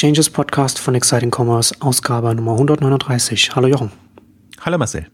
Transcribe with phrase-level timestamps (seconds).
[0.00, 3.54] Exchanges Podcast von Exciting Commerce, Ausgabe Nummer 139.
[3.54, 3.92] Hallo Jochen.
[4.62, 5.06] Hallo Marcel.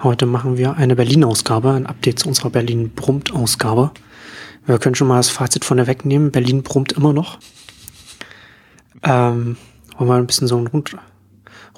[0.00, 3.90] Heute machen wir eine Berlin-Ausgabe, ein Update zu unserer Berlin-Brummt-Ausgabe.
[4.64, 6.30] Wir können schon mal das Fazit von der wegnehmen.
[6.30, 7.40] Berlin brummt immer noch.
[9.02, 9.56] Ähm,
[9.98, 10.96] wollen wir ein bisschen so einen Rund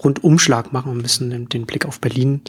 [0.04, 2.42] Rundumschlag machen, ein bisschen den, den Blick auf Berlin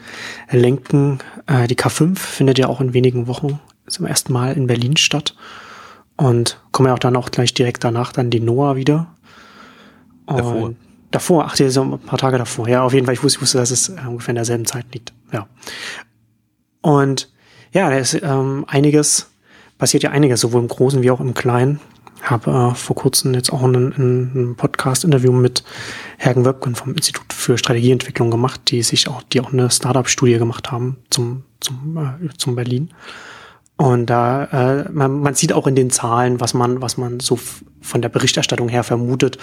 [0.52, 1.20] lenken.
[1.46, 5.38] Äh, die K5 findet ja auch in wenigen Wochen zum ersten Mal in Berlin statt.
[6.18, 9.15] Und kommen ja auch dann auch gleich direkt danach dann die Noah wieder.
[10.28, 10.74] Davor.
[11.12, 12.68] Davor, ach, so ein paar Tage davor.
[12.68, 14.86] Ja, auf jeden Fall, ich wusste, ich wusste dass es äh, ungefähr in derselben Zeit
[14.94, 15.14] liegt.
[15.32, 15.48] Ja.
[16.82, 17.32] Und
[17.72, 19.30] ja, da ist ähm, einiges,
[19.78, 21.80] passiert ja einiges, sowohl im Großen wie auch im Kleinen.
[22.22, 25.64] Habe äh, vor kurzem jetzt auch ein, ein Podcast-Interview mit
[26.18, 30.72] Hergen Wöbken vom Institut für Strategieentwicklung gemacht, die sich auch, die auch eine Startup-Studie gemacht
[30.72, 32.90] haben zum, zum, äh, zum Berlin.
[33.78, 37.38] Und da äh, man, man sieht auch in den Zahlen, was man, was man so
[37.82, 39.38] von der Berichterstattung her vermutet.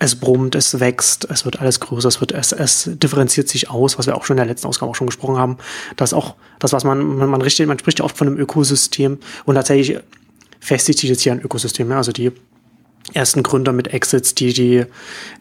[0.00, 3.96] Es brummt, es wächst, es wird alles größer, es wird, es, es differenziert sich aus,
[3.98, 5.58] was wir auch schon in der letzten Ausgabe auch schon gesprochen haben.
[5.96, 9.18] Das auch das, was man, man, man richtet, man spricht ja oft von einem Ökosystem
[9.44, 9.98] und tatsächlich
[10.60, 11.88] festigt sich jetzt hier ein Ökosystem.
[11.90, 11.98] Ja?
[11.98, 12.32] Also die
[13.14, 14.84] ersten Gründer mit Exits, die, die,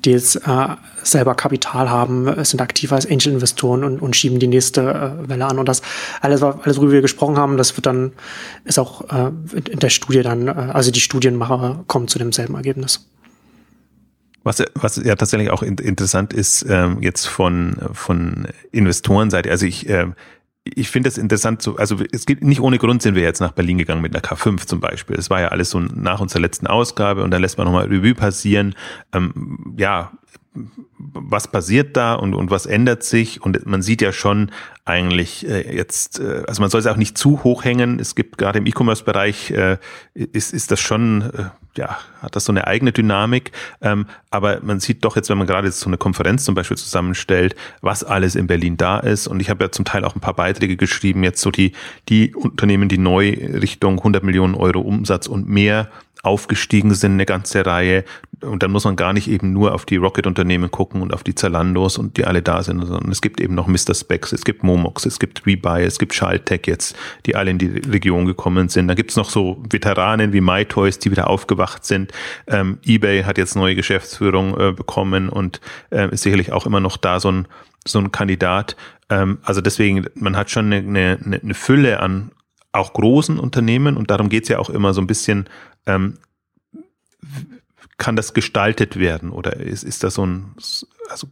[0.06, 0.68] die jetzt äh,
[1.04, 5.60] selber Kapital haben, sind aktiv als Angel-Investoren und, und schieben die nächste äh, Welle an.
[5.60, 5.82] Und das
[6.22, 8.14] alles, alles, worüber wir gesprochen haben, das wird dann,
[8.66, 9.32] ist auch äh,
[9.70, 13.08] in der Studie dann, äh, also die Studienmacher kommen zu demselben Ergebnis.
[14.44, 20.08] Was, was ja tatsächlich auch interessant ist, ähm, jetzt von, von Investorenseite, also ich äh,
[20.76, 23.52] ich finde das interessant, so, also es gibt nicht ohne Grund sind wir jetzt nach
[23.52, 25.16] Berlin gegangen mit einer K5 zum Beispiel.
[25.18, 28.16] Es war ja alles so nach unserer letzten Ausgabe und dann lässt man nochmal Revue
[28.16, 28.76] passieren.
[29.14, 30.12] Ähm, ja,
[30.98, 33.42] was passiert da und, und was ändert sich?
[33.42, 34.52] Und man sieht ja schon
[34.86, 38.00] eigentlich äh, jetzt, äh, also man soll es auch nicht zu hoch hängen.
[38.00, 39.78] Es gibt gerade im E-Commerce-Bereich äh,
[40.14, 41.32] ist, ist das schon,
[41.76, 43.52] ja, hat das so eine eigene Dynamik.
[43.82, 46.78] Ähm, aber man sieht doch jetzt, wenn man gerade jetzt so eine Konferenz zum Beispiel
[46.78, 49.28] zusammenstellt, was alles in Berlin da ist.
[49.28, 51.74] Und ich habe ja zum Teil auch ein paar Beiträge geschrieben, jetzt so die,
[52.10, 55.90] die Unternehmen, die neu Richtung 100 Millionen Euro Umsatz und mehr
[56.28, 58.04] aufgestiegen sind, eine ganze Reihe.
[58.42, 61.34] Und dann muss man gar nicht eben nur auf die Rocket-Unternehmen gucken und auf die
[61.34, 63.96] Zalandos und die alle da sind, sondern es gibt eben noch Mr.
[63.96, 66.96] Specs, es gibt Momox, es gibt Rebuy, es gibt Schaltech jetzt,
[67.26, 68.88] die alle in die Region gekommen sind.
[68.88, 72.12] Da gibt's noch so Veteranen wie MyToys, die wieder aufgewacht sind.
[72.46, 76.98] Ähm, eBay hat jetzt neue Geschäftsführung äh, bekommen und äh, ist sicherlich auch immer noch
[76.98, 77.48] da so ein,
[77.88, 78.76] so ein Kandidat.
[79.10, 82.32] Ähm, also deswegen, man hat schon eine, eine, eine Fülle an
[82.72, 85.50] auch großen Unternehmen und darum geht's ja auch immer so ein bisschen
[85.88, 86.20] ähm,
[87.98, 90.54] kann das gestaltet werden oder ist, ist das so ein,
[91.10, 91.28] also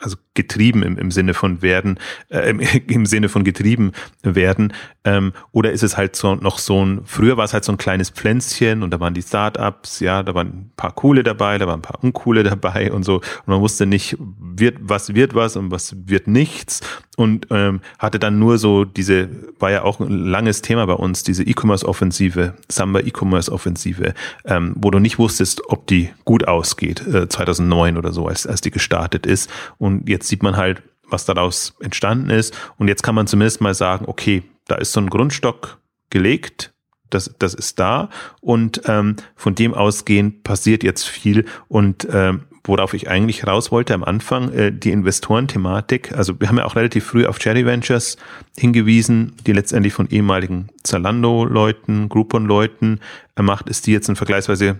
[0.00, 1.98] also getrieben im, im Sinne von werden,
[2.30, 2.50] äh,
[2.88, 4.72] im Sinne von getrieben werden,
[5.04, 7.78] ähm, oder ist es halt so noch so ein, früher war es halt so ein
[7.78, 11.66] kleines Pflänzchen und da waren die Startups, ja, da waren ein paar coole dabei, da
[11.66, 15.56] waren ein paar uncoole dabei und so, und man wusste nicht, wird, was wird was
[15.56, 16.80] und was wird nichts
[17.20, 21.22] und ähm, hatte dann nur so diese, war ja auch ein langes Thema bei uns,
[21.22, 24.14] diese E-Commerce-Offensive, Samba E-Commerce-Offensive,
[24.46, 28.62] ähm, wo du nicht wusstest, ob die gut ausgeht, äh, 2009 oder so, als, als
[28.62, 29.50] die gestartet ist.
[29.76, 32.56] Und jetzt sieht man halt, was daraus entstanden ist.
[32.78, 35.78] Und jetzt kann man zumindest mal sagen, okay, da ist so ein Grundstock
[36.08, 36.72] gelegt,
[37.10, 38.08] das, das ist da.
[38.40, 41.44] Und ähm, von dem ausgehend passiert jetzt viel.
[41.68, 46.12] Und ähm, worauf ich eigentlich raus wollte am Anfang, äh, die Investorenthematik.
[46.12, 48.16] Also wir haben ja auch relativ früh auf Cherry Ventures
[48.56, 53.00] hingewiesen, die letztendlich von ehemaligen Zalando-Leuten, Groupon-Leuten
[53.40, 54.78] macht, ist die jetzt ein vergleichsweise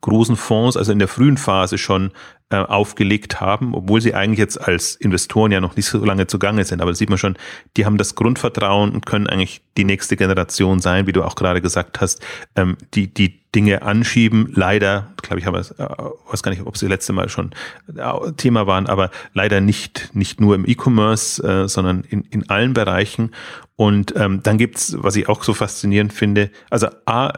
[0.00, 2.12] großen Fonds, also in der frühen Phase schon
[2.50, 6.64] äh, aufgelegt haben, obwohl sie eigentlich jetzt als Investoren ja noch nicht so lange zugange
[6.64, 6.82] sind.
[6.82, 7.36] Aber da sieht man schon,
[7.76, 11.60] die haben das Grundvertrauen und können eigentlich die nächste Generation sein, wie du auch gerade
[11.60, 12.20] gesagt hast,
[12.54, 14.52] ähm, die die Dinge anschieben.
[14.54, 15.86] Leider, glaube ich, habe es, äh,
[16.30, 17.52] weiß gar nicht, ob sie letzte Mal schon
[17.96, 22.74] äh, Thema waren, aber leider nicht nicht nur im E-Commerce, äh, sondern in, in allen
[22.74, 23.30] Bereichen.
[23.76, 27.32] Und ähm, dann gibt's, was ich auch so faszinierend finde, also A,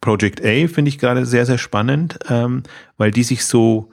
[0.00, 2.62] Project A finde ich gerade sehr, sehr spannend, ähm,
[2.96, 3.90] weil die sich so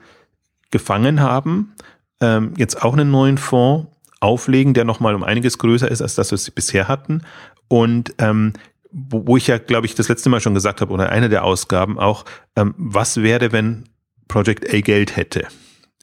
[0.70, 1.74] gefangen haben,
[2.20, 3.88] ähm, jetzt auch einen neuen Fonds
[4.20, 7.22] auflegen, der nochmal um einiges größer ist, als das, was sie bisher hatten.
[7.68, 8.54] Und ähm,
[8.90, 11.44] wo, wo ich ja, glaube ich, das letzte Mal schon gesagt habe, oder eine der
[11.44, 12.24] Ausgaben auch,
[12.56, 13.84] ähm, was wäre, wenn
[14.28, 15.46] Project A Geld hätte?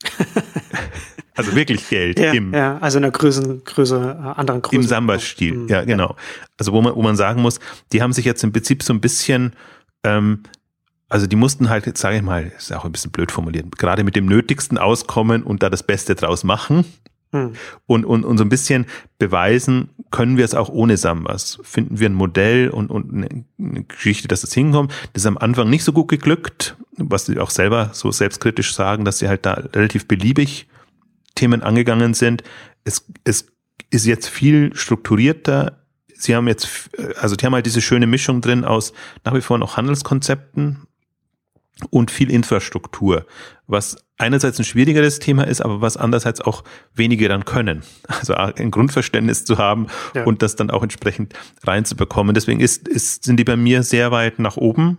[1.35, 2.19] also wirklich Geld.
[2.19, 4.75] Ja, im, ja also in einer Größe, Größe äh, anderen Größe.
[4.75, 5.67] Im Samba-Stil, mhm.
[5.67, 6.15] ja, genau.
[6.57, 7.59] Also wo man, wo man sagen muss,
[7.91, 9.55] die haben sich jetzt im Prinzip so ein bisschen
[10.05, 10.43] ähm,
[11.09, 14.03] also die mussten halt, jetzt sage ich mal, ist auch ein bisschen blöd formuliert, gerade
[14.03, 16.85] mit dem Nötigsten auskommen und da das Beste draus machen.
[17.31, 17.53] Hm.
[17.85, 18.85] Und, und, und so ein bisschen
[19.17, 21.59] beweisen, können wir es auch ohne Sambas.
[21.63, 23.13] Finden wir ein Modell und, und
[23.57, 24.93] eine, Geschichte, dass es hinkommt.
[25.13, 26.77] Das ist am Anfang nicht so gut geglückt.
[26.97, 30.67] was sie auch selber so selbstkritisch sagen, dass sie halt da relativ beliebig
[31.35, 32.43] Themen angegangen sind.
[32.85, 33.47] Es, es
[33.89, 35.84] ist jetzt viel strukturierter.
[36.17, 36.89] Sie haben jetzt,
[37.19, 40.87] also die haben halt diese schöne Mischung drin aus nach wie vor noch Handelskonzepten
[41.89, 43.25] und viel Infrastruktur,
[43.67, 46.63] was einerseits ein schwierigeres Thema ist, aber was andererseits auch
[46.93, 47.83] wenige dann können.
[48.07, 50.23] Also ein Grundverständnis zu haben ja.
[50.23, 51.33] und das dann auch entsprechend
[51.63, 52.33] reinzubekommen.
[52.33, 54.97] Deswegen ist, ist, sind die bei mir sehr weit nach oben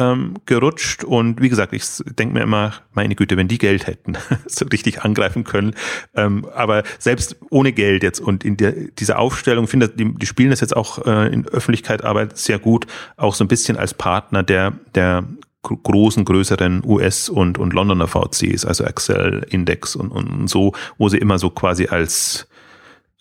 [0.00, 1.84] ähm, gerutscht und wie gesagt, ich
[2.18, 4.16] denke mir immer, meine Güte, wenn die Geld hätten,
[4.46, 5.74] so richtig angreifen können.
[6.14, 10.50] Ähm, aber selbst ohne Geld jetzt und in der, dieser Aufstellung, finde die, die spielen
[10.50, 12.86] das jetzt auch äh, in Öffentlichkeit Arbeit sehr gut,
[13.16, 15.24] auch so ein bisschen als Partner der, der
[15.62, 21.18] großen, größeren US- und, und Londoner VCs, also Excel, Index und, und so, wo sie
[21.18, 22.48] immer so quasi als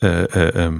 [0.01, 0.71] äh, äh,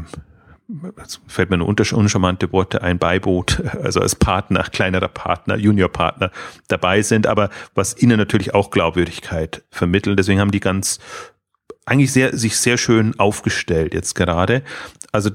[0.69, 0.93] ähm,
[1.27, 6.31] fällt mir eine uncharmante Worte ein, Beiboot, also als Partner, kleinerer Partner, Juniorpartner
[6.67, 10.15] dabei sind, aber was ihnen natürlich auch Glaubwürdigkeit vermitteln.
[10.15, 10.99] Deswegen haben die ganz
[11.85, 14.63] eigentlich sehr, sich sehr schön aufgestellt jetzt gerade.
[15.11, 15.31] Also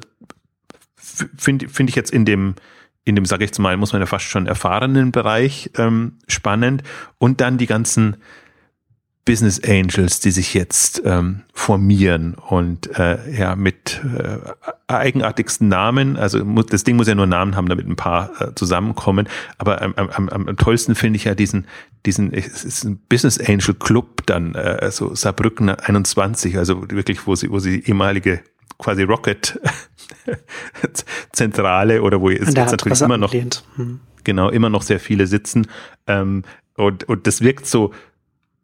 [0.96, 2.54] finde finde ich jetzt in dem,
[3.04, 6.82] in dem, sage ich jetzt mal, muss man ja fast schon erfahrenen Bereich ähm, spannend.
[7.18, 8.16] Und dann die ganzen
[9.24, 14.38] Business Angels, die sich jetzt ähm, formieren und äh, ja mit äh,
[14.86, 18.54] eigenartigsten Namen, also muss, das Ding muss ja nur Namen haben, damit ein paar äh,
[18.54, 19.26] zusammenkommen.
[19.56, 21.66] Aber am, am, am tollsten finde ich ja diesen,
[22.04, 27.34] diesen, es ist ein Business Angel Club dann, äh, also Saarbrücken 21, also wirklich, wo
[27.34, 28.40] sie, wo sie ehemalige
[28.78, 29.58] quasi Rocket
[31.32, 34.00] Zentrale oder wo jetzt, jetzt natürlich immer noch hm.
[34.24, 35.68] genau immer noch sehr viele sitzen
[36.08, 36.42] ähm,
[36.76, 37.92] und und das wirkt so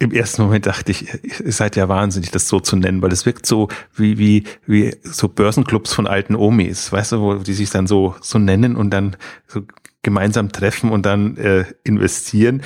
[0.01, 1.07] im ersten Moment dachte ich,
[1.45, 4.97] ihr seid ja wahnsinnig, das so zu nennen, weil es wirkt so wie, wie, wie
[5.03, 8.91] so Börsenclubs von alten Omis, weißt du, wo die sich dann so, so nennen und
[8.91, 9.17] dann
[9.47, 9.63] so
[10.03, 12.63] gemeinsam treffen und dann äh, investieren.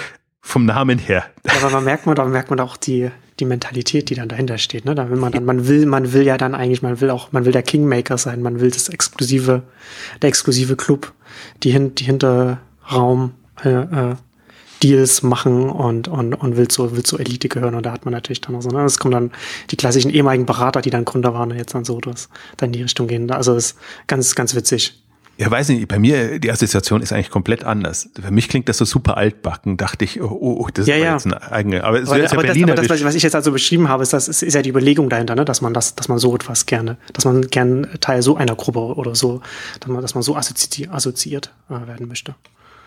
[0.47, 1.25] Vom Namen her.
[1.59, 3.11] Aber man merkt man, da merkt man auch die,
[3.41, 4.85] die Mentalität, die dann dahinter steht.
[4.85, 4.95] Ne?
[4.95, 7.47] Da will man dann, man will, man will ja dann eigentlich, man will auch, man
[7.47, 9.63] will der Kingmaker sein, man will das exklusive,
[10.21, 11.15] der exklusive Club,
[11.63, 13.33] die, hin, die Hinterraum,
[13.65, 14.17] äh, äh,
[14.85, 17.75] Deals machen und, und, und will zur, will zur Elite gehören.
[17.75, 18.85] Und da hat man natürlich dann auch so, ne?
[18.85, 19.31] Es kommen dann
[19.71, 22.29] die klassischen ehemaligen Berater, die dann Gründer waren und jetzt dann so das,
[22.59, 23.31] dann in die Richtung gehen.
[23.31, 25.01] Also das ist ganz, ganz witzig.
[25.37, 28.09] Ja, weiß nicht, bei mir, die Assoziation ist eigentlich komplett anders.
[28.21, 31.13] Für mich klingt das so super altbacken, dachte ich, oh, oh das ja, ist ja.
[31.15, 32.75] jetzt eine eigene, aber es aber, ist ja aber Berliner.
[32.75, 34.71] Das, aber das, was ich jetzt also beschrieben habe, ist, das ist, ist ja die
[34.71, 35.45] Überlegung dahinter, ne?
[35.45, 38.79] dass man das, dass man so etwas gerne, dass man gern Teil so einer Gruppe
[38.79, 39.41] oder so,
[39.81, 42.37] dass man, dass man so assozi assoziiert äh, werden möchte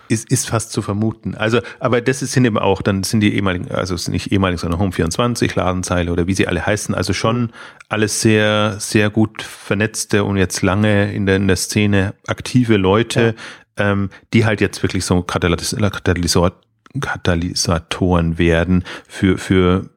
[0.09, 1.35] ist, ist fast zu vermuten.
[1.35, 4.59] Also, aber das sind eben auch, dann sind die ehemaligen, also es sind nicht ehemalig,
[4.59, 7.51] sondern Home24, Ladenzeile oder wie sie alle heißen, also schon
[7.89, 13.35] alles sehr, sehr gut vernetzte und jetzt lange in der, in der Szene aktive Leute,
[13.77, 13.91] ja.
[13.91, 16.53] ähm, die halt jetzt wirklich so Katalysor,
[16.99, 19.89] Katalysatoren werden für, für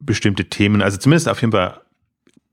[0.00, 0.82] bestimmte Themen.
[0.82, 1.80] Also zumindest auf jeden Fall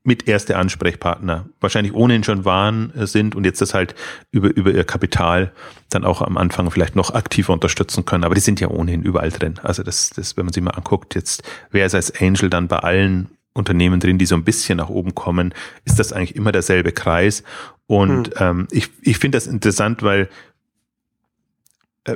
[0.03, 3.95] mit erste Ansprechpartner wahrscheinlich ohnehin schon waren, äh, sind und jetzt das halt
[4.31, 5.51] über, über ihr Kapital
[5.89, 8.23] dann auch am Anfang vielleicht noch aktiver unterstützen können.
[8.23, 9.55] Aber die sind ja ohnehin überall drin.
[9.61, 12.79] Also das, das, wenn man sich mal anguckt, jetzt wer ist als Angel dann bei
[12.79, 15.53] allen Unternehmen drin, die so ein bisschen nach oben kommen,
[15.83, 17.43] ist das eigentlich immer derselbe Kreis.
[17.87, 18.33] Und hm.
[18.37, 20.29] ähm, ich, ich finde das interessant, weil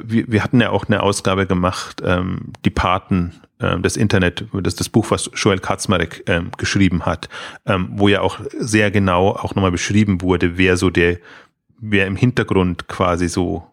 [0.04, 4.75] wir, wir hatten ja auch eine Ausgabe gemacht, ähm, die Paten ähm, das Internet, das
[4.75, 7.30] das Buch, was Joel Kaczmarek ähm, geschrieben hat,
[7.66, 11.18] ähm, wo ja auch sehr genau auch nochmal beschrieben wurde, wer so der,
[11.80, 13.68] wer im Hintergrund quasi so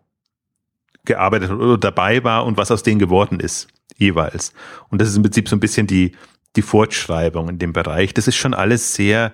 [1.05, 4.53] gearbeitet hat oder dabei war und was aus denen geworden ist, jeweils.
[4.91, 6.13] Und das ist im Prinzip so ein bisschen die,
[6.57, 8.15] die Fortschreibung in dem Bereich.
[8.15, 9.33] Das ist schon alles sehr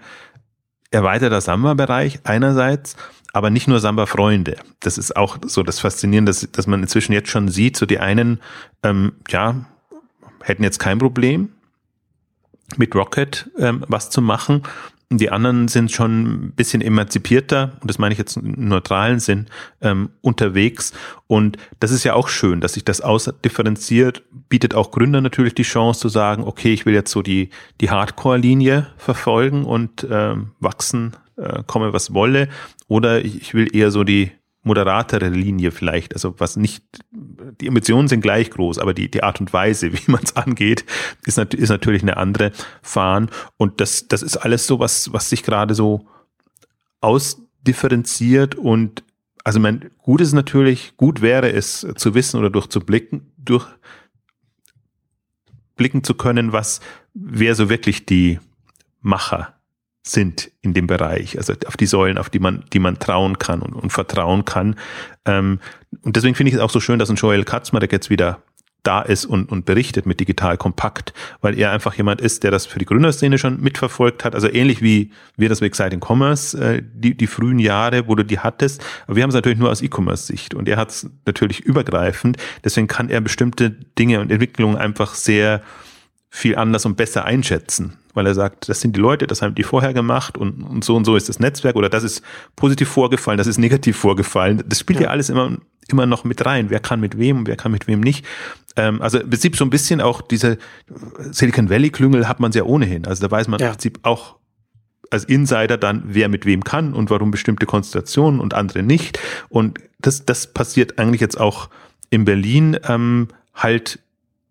[0.91, 2.97] erweiterter Samba-Bereich einerseits,
[3.37, 4.57] aber nicht nur Samba-Freunde.
[4.81, 7.99] Das ist auch so das Faszinierende, dass, dass man inzwischen jetzt schon sieht, so die
[7.99, 8.41] einen,
[8.83, 9.67] ähm, ja,
[10.43, 11.51] hätten jetzt kein Problem,
[12.79, 14.63] mit Rocket ähm, was zu machen.
[15.11, 19.49] Die anderen sind schon ein bisschen emanzipierter, und das meine ich jetzt im neutralen Sinn,
[19.83, 20.95] ähm, unterwegs.
[21.27, 25.63] Und das ist ja auch schön, dass sich das ausdifferenziert, bietet auch Gründer natürlich die
[25.63, 27.51] Chance zu sagen, okay, ich will jetzt so die,
[27.83, 32.49] die Hardcore-Linie verfolgen und ähm, wachsen, äh, komme was wolle.
[32.89, 34.33] Oder ich, ich will eher so die
[34.67, 39.41] moderatere Linie vielleicht, also was nicht, die Emotionen sind gleich groß, aber die, die Art
[39.41, 40.85] und Weise, wie man es angeht,
[41.25, 42.51] ist, nat ist natürlich eine andere
[42.83, 46.09] Fahren und das, das ist alles so, was, was sich gerade so
[47.01, 48.57] ausdifferenziert.
[48.57, 49.05] Und
[49.45, 53.67] also mein, gut ist natürlich, gut wäre es zu wissen oder durchzublicken, durch
[55.77, 56.81] blicken zu können, was,
[57.15, 58.41] wer so wirklich die
[59.01, 59.56] Macher
[60.09, 63.61] sind in dem Bereich, also auf die Säulen, auf die man, die man trauen kann
[63.61, 64.77] und, und vertrauen kann.
[65.25, 65.59] Ähm,
[66.03, 68.41] und deswegen finde ich es auch so schön, dass ein Joel Katzmarek jetzt wieder
[68.87, 72.67] da ist und, und berichtet mit Digital Kompakt, weil er einfach jemand ist, der das
[72.67, 74.37] für die Gründerszene schon mitverfolgt hat.
[74.37, 78.25] Also ähnlich wie wir das mit Exciting Commerce, äh, die, die frühen Jahre, wo du
[78.25, 78.85] die hattest.
[79.07, 82.37] Aber wir haben es natürlich nur aus E-Commerce-Sicht und er hat es natürlich übergreifend.
[82.65, 85.63] Deswegen kann er bestimmte Dinge und Entwicklungen einfach sehr
[86.31, 89.63] viel anders und besser einschätzen, weil er sagt, das sind die Leute, das haben die
[89.63, 92.23] vorher gemacht und, und so und so ist das Netzwerk oder das ist
[92.57, 94.65] positiv vorgefallen, das ist negativ vorgefallen.
[94.67, 95.59] Das spielt ja, ja alles immer,
[95.89, 96.71] immer noch mit rein.
[96.71, 98.25] Wer kann mit wem, wer kann mit wem nicht.
[98.75, 100.59] Ähm, also im Prinzip so ein bisschen auch diese
[101.31, 103.07] Silicon Valley Klüngel hat man ja ohnehin.
[103.07, 103.67] Also da weiß man ja.
[103.67, 104.37] im Prinzip auch
[105.11, 109.21] als Insider dann, wer mit wem kann und warum bestimmte Konstellationen und andere nicht.
[109.49, 111.69] Und das, das passiert eigentlich jetzt auch
[112.11, 114.01] in Berlin ähm, halt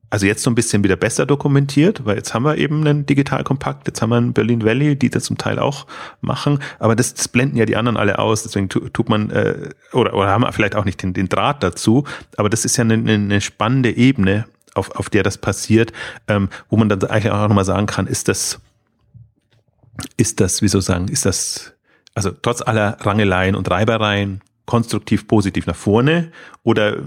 [0.09, 3.87] also jetzt so ein bisschen wieder besser dokumentiert, weil jetzt haben wir eben einen Digitalkompakt,
[3.87, 5.87] jetzt haben wir einen Berlin Valley, die das zum Teil auch
[6.21, 10.13] machen, aber das, das blenden ja die anderen alle aus, deswegen tut man, äh, oder,
[10.13, 12.05] oder haben wir vielleicht auch nicht den, den Draht dazu,
[12.37, 14.45] aber das ist ja eine, eine spannende Ebene,
[14.75, 15.91] auf, auf der das passiert,
[16.27, 18.59] ähm, wo man dann eigentlich auch nochmal sagen kann, ist das,
[20.17, 21.73] ist das, wie soll ich sagen, ist das,
[22.13, 26.31] also trotz aller Rangeleien und Reibereien konstruktiv positiv nach vorne
[26.63, 26.97] oder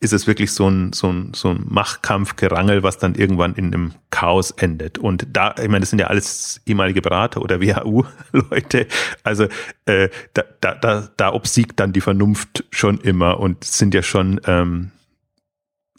[0.00, 3.94] ist es wirklich so ein, so ein, so ein Machtkampfgerangel, was dann irgendwann in einem
[4.10, 4.98] Chaos endet.
[4.98, 8.86] Und da, ich meine, das sind ja alles ehemalige Berater oder WHU-Leute.
[9.24, 9.48] Also
[9.86, 14.40] äh, da, da, da, da obsiegt dann die Vernunft schon immer und sind ja schon
[14.46, 14.92] ähm,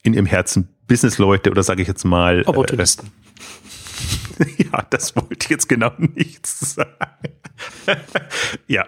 [0.03, 2.43] in ihrem Herzen Businessleute oder sage ich jetzt mal.
[2.45, 3.11] Opportunisten.
[4.39, 6.95] Äh, ja, das wollte ich jetzt genau nicht sagen.
[8.67, 8.85] ja,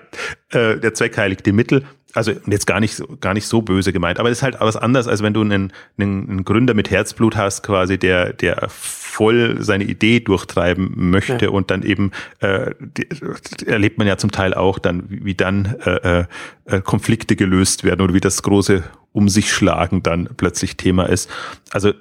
[0.49, 4.19] äh, der Zweck heiligt die Mittel also jetzt gar nicht, gar nicht so böse gemeint,
[4.19, 7.35] aber es ist halt was anderes, als wenn du einen, einen, einen Gründer mit Herzblut
[7.35, 11.49] hast, quasi, der, der voll seine Idee durchtreiben möchte ja.
[11.51, 13.07] und dann eben äh, die,
[13.65, 16.25] erlebt man ja zum Teil auch dann, wie, wie dann äh,
[16.65, 21.29] äh, Konflikte gelöst werden oder wie das große um sich schlagen dann plötzlich Thema ist.
[21.71, 21.93] Also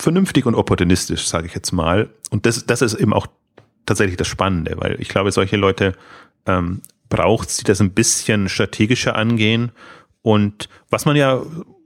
[0.00, 2.08] vernünftig und opportunistisch, sage ich jetzt mal.
[2.30, 3.26] Und das, das ist eben auch
[3.84, 5.94] tatsächlich das Spannende, weil ich glaube, solche Leute
[6.46, 6.80] ähm,
[7.10, 9.72] braucht, sie das ein bisschen strategischer angehen.
[10.22, 11.42] Und was man ja,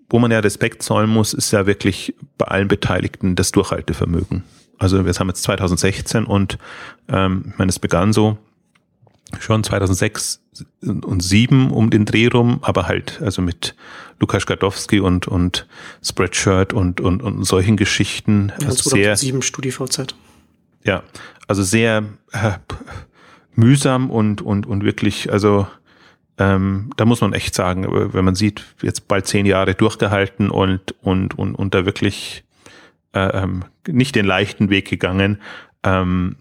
[0.08, 4.44] wo man ja Respekt zollen muss, ist ja wirklich bei allen Beteiligten das Durchhaltevermögen.
[4.78, 6.58] Also wir haben jetzt 2016 und
[7.08, 8.38] ähm, ich meine, es begann so
[9.40, 10.40] schon 2006
[10.82, 13.74] und 7 um den Dreh rum, aber halt also mit
[14.20, 15.66] Lukas Gadowski und und
[16.02, 18.52] Spreadshirt und und und solchen Geschichten.
[18.60, 20.14] Ja, also 2007 StudiVZ.
[20.84, 21.02] Ja,
[21.48, 22.52] also sehr äh,
[23.56, 25.66] mühsam und, und, und wirklich, also
[26.38, 30.94] ähm, da muss man echt sagen, wenn man sieht, jetzt bald zehn Jahre durchgehalten und,
[31.02, 32.44] und, und, und da wirklich
[33.12, 35.40] äh, ähm, nicht den leichten Weg gegangen,
[35.84, 36.36] ähm,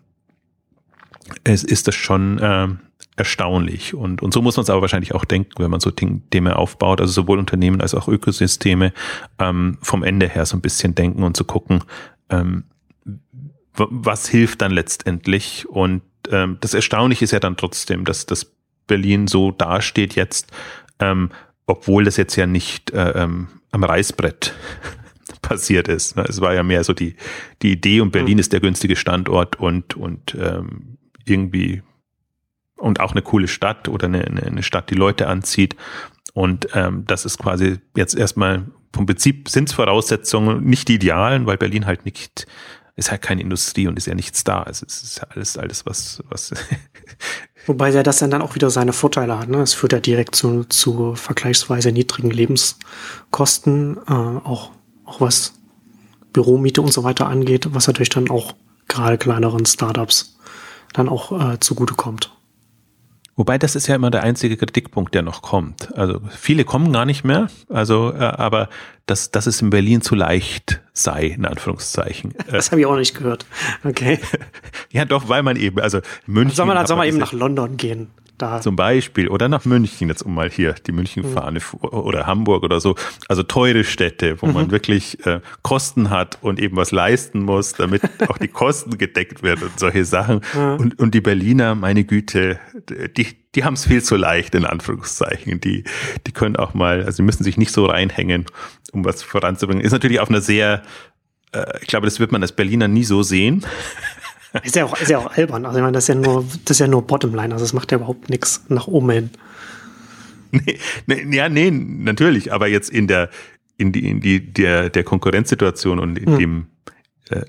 [1.43, 2.67] es ist das schon äh,
[3.15, 3.93] erstaunlich.
[3.93, 6.99] Und, und so muss man es aber wahrscheinlich auch denken, wenn man so Dinge aufbaut,
[6.99, 8.93] also sowohl Unternehmen als auch Ökosysteme
[9.39, 11.83] ähm, vom Ende her so ein bisschen denken und zu gucken,
[12.29, 12.65] ähm,
[13.75, 16.01] was hilft dann letztendlich und
[16.31, 18.51] ähm, das Erstaunliche ist ja dann trotzdem, dass das
[18.87, 20.51] Berlin so dasteht jetzt,
[20.99, 21.29] ähm,
[21.65, 24.53] obwohl das jetzt ja nicht äh, ähm, am Reißbrett
[25.41, 26.15] passiert ist.
[26.15, 26.25] Ne?
[26.27, 27.15] Es war ja mehr so die,
[27.61, 28.39] die Idee und Berlin mhm.
[28.39, 31.81] ist der günstige Standort und, und ähm, irgendwie
[32.77, 35.75] und auch eine coole Stadt oder eine, eine Stadt, die Leute anzieht.
[36.33, 41.45] Und ähm, das ist quasi jetzt erstmal vom Prinzip sind es Voraussetzungen, nicht die idealen,
[41.45, 42.45] weil Berlin halt nicht
[42.95, 44.63] ist halt keine Industrie und ist ja nichts da.
[44.63, 46.53] Also es ist alles, alles was, was.
[47.65, 49.49] Wobei ja das dann auch wieder seine Vorteile hat.
[49.49, 49.61] Ne?
[49.61, 54.71] Es führt ja direkt zu, zu vergleichsweise niedrigen Lebenskosten, äh, auch,
[55.05, 55.53] auch was
[56.33, 58.53] Büromiete und so weiter angeht, was natürlich dann auch
[58.87, 60.37] gerade kleineren Startups
[60.93, 62.31] dann auch äh, zugutekommt.
[63.35, 65.95] Wobei das ist ja immer der einzige Kritikpunkt, der noch kommt.
[65.97, 68.69] Also viele kommen gar nicht mehr, also äh, aber
[69.07, 72.35] dass, dass es in Berlin zu leicht sei, in Anführungszeichen.
[72.51, 73.45] Das habe ich auch nicht gehört.
[73.83, 74.19] Okay.
[74.91, 76.55] ja, doch, weil man eben, also München.
[76.55, 78.11] Soll man, dann soll man eben nach London gehen?
[78.37, 78.61] Da.
[78.61, 79.27] Zum Beispiel.
[79.27, 81.87] Oder nach München, jetzt um mal hier die München-Fahne mhm.
[81.89, 82.95] oder Hamburg oder so.
[83.27, 84.53] Also teure Städte, wo mhm.
[84.53, 89.43] man wirklich äh, Kosten hat und eben was leisten muss, damit auch die Kosten gedeckt
[89.43, 90.41] werden und solche Sachen.
[90.55, 90.75] Mhm.
[90.79, 92.59] Und, und die Berliner, meine Güte,
[93.17, 95.61] die, die haben es viel zu leicht, in Anführungszeichen.
[95.61, 95.83] Die,
[96.25, 98.45] die können auch mal, also die müssen sich nicht so reinhängen,
[98.91, 99.83] um was voranzubringen.
[99.83, 100.81] Ist natürlich auf einer sehr,
[101.51, 103.63] äh, ich glaube, das wird man als Berliner nie so sehen.
[104.61, 105.65] Ist ja auch, ist ja auch albern.
[105.65, 107.53] Also ich meine, das ist ja nur, das ist ja nur Bottomline.
[107.53, 109.29] Also es macht ja überhaupt nichts nach oben hin.
[110.51, 112.53] Nee, nee, ja, nee, natürlich.
[112.53, 113.31] Aber jetzt in der,
[113.77, 116.37] in die, in die, der, der Konkurrenzsituation und in hm.
[116.37, 116.67] dem,
[117.31, 117.41] äh,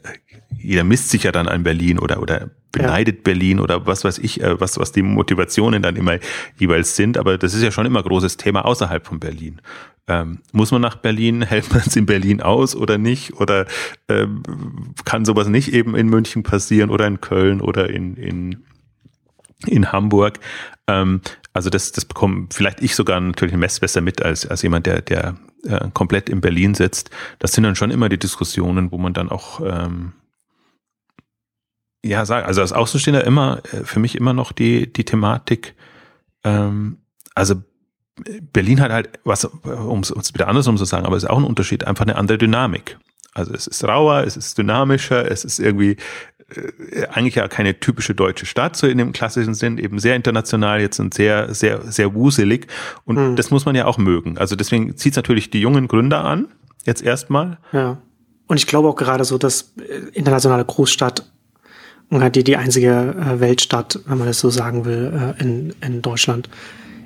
[0.56, 3.22] jeder misst sich ja dann an Berlin oder, oder beneidet ja.
[3.22, 6.18] Berlin oder was weiß ich, äh, was, was die Motivationen dann immer
[6.58, 7.16] jeweils sind.
[7.16, 9.60] Aber das ist ja schon immer großes Thema außerhalb von Berlin.
[10.06, 11.42] Ähm, muss man nach Berlin?
[11.48, 13.34] Hält man es in Berlin aus oder nicht?
[13.34, 13.66] Oder
[14.08, 14.42] ähm,
[15.04, 18.64] kann sowas nicht eben in München passieren oder in Köln oder in, in,
[19.66, 20.40] in Hamburg?
[20.88, 21.20] Ähm,
[21.52, 25.00] also das, das bekommt vielleicht ich sogar natürlich ein besser mit als, als jemand, der,
[25.00, 27.10] der äh, komplett in Berlin sitzt.
[27.38, 30.12] Das sind dann schon immer die Diskussionen, wo man dann auch ähm,
[32.08, 35.74] ja sagen, also als Außenstehender immer äh, für mich immer noch die die Thematik.
[36.44, 36.98] Ähm,
[37.34, 37.56] also
[38.52, 41.44] Berlin hat halt was, um es wieder andersrum zu sagen, aber es ist auch ein
[41.44, 42.98] Unterschied, einfach eine andere Dynamik.
[43.32, 45.96] Also es ist rauer, es ist dynamischer, es ist irgendwie
[46.48, 50.80] äh, eigentlich ja keine typische deutsche Stadt, so in dem klassischen Sinn, eben sehr international
[50.80, 52.68] jetzt und sehr, sehr, sehr wuselig.
[53.04, 53.36] Und mhm.
[53.36, 54.38] das muss man ja auch mögen.
[54.38, 56.46] Also deswegen zieht es natürlich die jungen Gründer an,
[56.84, 57.58] jetzt erstmal.
[57.72, 57.98] Ja.
[58.46, 61.32] Und ich glaube auch gerade so, dass äh, internationale Großstadt
[62.10, 66.48] die, die einzige äh, Weltstadt, wenn man das so sagen will, in, in Deutschland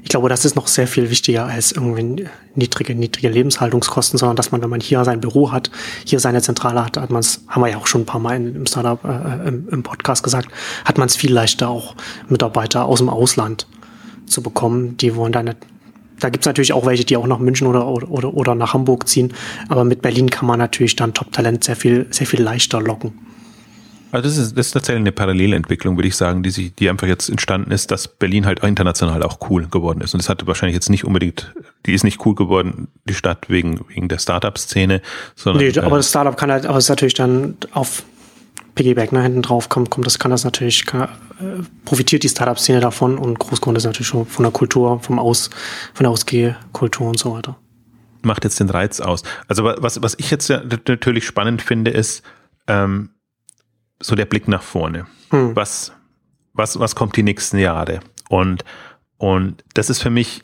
[0.09, 4.53] ich glaube, das ist noch sehr viel wichtiger als irgendwie niedrige, niedrige Lebenshaltungskosten, sondern dass
[4.53, 5.71] man, wenn man hier sein Büro hat,
[6.07, 8.37] hier seine Zentrale hat, hat man es, haben wir ja auch schon ein paar Mal
[8.37, 10.49] im Startup, äh, im, im, Podcast gesagt,
[10.87, 11.95] hat man es viel leichter auch
[12.29, 13.67] Mitarbeiter aus dem Ausland
[14.25, 14.97] zu bekommen.
[14.97, 15.59] Die wollen da nicht,
[16.21, 19.35] da gibt's natürlich auch welche, die auch nach München oder, oder, oder nach Hamburg ziehen,
[19.69, 23.13] aber mit Berlin kann man natürlich dann Top-Talent sehr viel, sehr viel leichter locken.
[24.11, 27.07] Also das ist, das ist tatsächlich eine Parallelentwicklung, würde ich sagen, die sich, die einfach
[27.07, 30.15] jetzt entstanden ist, dass Berlin halt international auch cool geworden ist.
[30.15, 33.85] Und das hatte wahrscheinlich jetzt nicht unbedingt, die ist nicht cool geworden, die Stadt wegen,
[33.89, 35.03] wegen der Startup-Szene,
[35.35, 35.63] sondern.
[35.63, 38.03] Nee, aber das Startup kann halt, aber es ist natürlich dann auf
[38.75, 41.09] Piggyback, ne, hinten drauf kommt, kommt, das kann das natürlich, kann,
[41.41, 45.51] äh, profitiert die Startup-Szene davon und Großgrund ist natürlich schon von der Kultur, vom Aus,
[45.93, 47.59] von der Ausgehkultur und so weiter.
[48.23, 49.23] Macht jetzt den Reiz aus.
[49.49, 52.23] Also was, was ich jetzt ja natürlich spannend finde, ist,
[52.69, 53.11] ähm,
[54.01, 55.07] so der Blick nach vorne.
[55.31, 55.55] Hm.
[55.55, 55.93] Was,
[56.53, 58.01] was, was kommt die nächsten Jahre?
[58.29, 58.65] Und,
[59.17, 60.43] und das ist für mich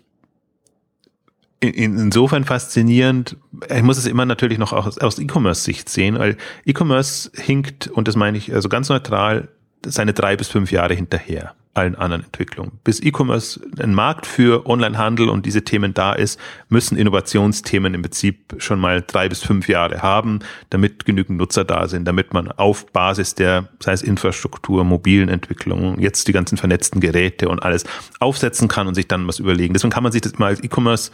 [1.61, 3.37] in, insofern faszinierend.
[3.75, 8.17] Ich muss es immer natürlich noch aus, aus E-Commerce-Sicht sehen, weil E-Commerce hinkt, und das
[8.17, 9.49] meine ich also ganz neutral,
[9.87, 12.73] seine drei bis fünf Jahre hinterher allen anderen Entwicklungen.
[12.85, 18.55] Bis E-Commerce ein Markt für Onlinehandel und diese Themen da ist, müssen Innovationsthemen im Prinzip
[18.59, 20.39] schon mal drei bis fünf Jahre haben,
[20.71, 26.01] damit genügend Nutzer da sind, damit man auf Basis der, sei es Infrastruktur, mobilen Entwicklungen,
[26.01, 27.85] jetzt die ganzen vernetzten Geräte und alles
[28.21, 29.75] aufsetzen kann und sich dann was überlegen.
[29.75, 31.11] Deswegen kann man sich das mal als E-Commerce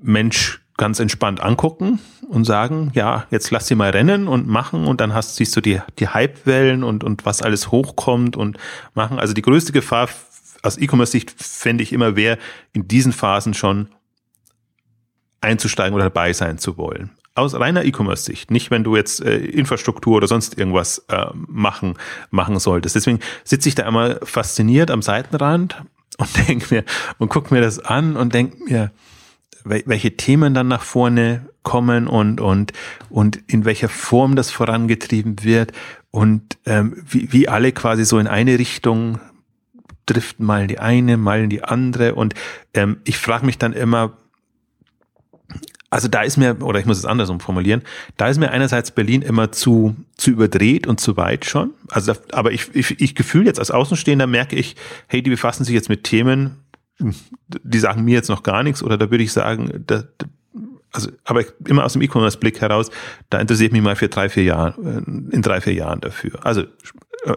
[0.00, 5.00] Mensch ganz entspannt angucken und sagen, ja, jetzt lass sie mal rennen und machen und
[5.00, 8.58] dann hast, siehst du die, die Hypewellen und, und was alles hochkommt und
[8.92, 9.20] machen.
[9.20, 10.08] Also die größte Gefahr
[10.60, 12.36] aus E-Commerce-Sicht fände ich immer, wäre
[12.72, 13.90] in diesen Phasen schon
[15.40, 17.10] einzusteigen oder dabei sein zu wollen.
[17.36, 21.94] Aus reiner E-Commerce-Sicht, nicht wenn du jetzt äh, Infrastruktur oder sonst irgendwas äh, machen,
[22.32, 22.96] machen solltest.
[22.96, 25.80] Deswegen sitze ich da immer fasziniert am Seitenrand
[26.18, 26.84] und denke mir
[27.18, 28.90] und guck mir das an und denke mir,
[29.64, 32.72] welche Themen dann nach vorne kommen und, und,
[33.08, 35.72] und in welcher Form das vorangetrieben wird
[36.10, 39.20] und ähm, wie, wie alle quasi so in eine Richtung
[40.06, 42.14] driften, mal in die eine, mal in die andere.
[42.14, 42.34] Und
[42.74, 44.16] ähm, ich frage mich dann immer,
[45.90, 47.82] also da ist mir, oder ich muss es andersrum formulieren,
[48.16, 51.70] da ist mir einerseits Berlin immer zu, zu überdreht und zu weit schon.
[51.90, 54.74] Also, aber ich, ich, ich gefühl jetzt als Außenstehender merke ich,
[55.06, 56.56] hey, die befassen sich jetzt mit Themen,
[56.98, 60.04] die sagen mir jetzt noch gar nichts oder da würde ich sagen, da,
[60.92, 62.90] also, aber immer aus dem E-Commerce-Blick heraus,
[63.30, 66.44] da interessiere ich mich mal für drei, vier Jahre, in drei, vier Jahren dafür.
[66.44, 66.64] Also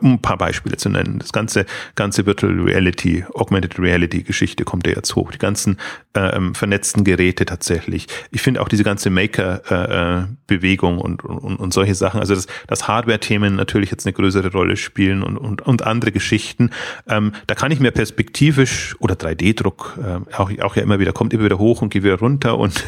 [0.02, 1.20] um ein paar Beispiele zu nennen.
[1.20, 5.32] Das ganze, ganze Virtual Reality, Augmented Reality Geschichte kommt ja jetzt hoch.
[5.32, 5.78] Die ganzen
[6.16, 8.08] ähm, vernetzten Geräte tatsächlich.
[8.32, 12.88] Ich finde auch diese ganze Maker-Bewegung äh, und, und, und solche Sachen, also dass, dass
[12.88, 16.72] Hardware-Themen natürlich jetzt eine größere Rolle spielen und, und, und andere Geschichten.
[17.08, 21.34] Ähm, da kann ich mir perspektivisch oder 3D-Druck äh, auch, auch ja immer wieder, kommt
[21.34, 22.84] immer wieder hoch und geht wieder runter und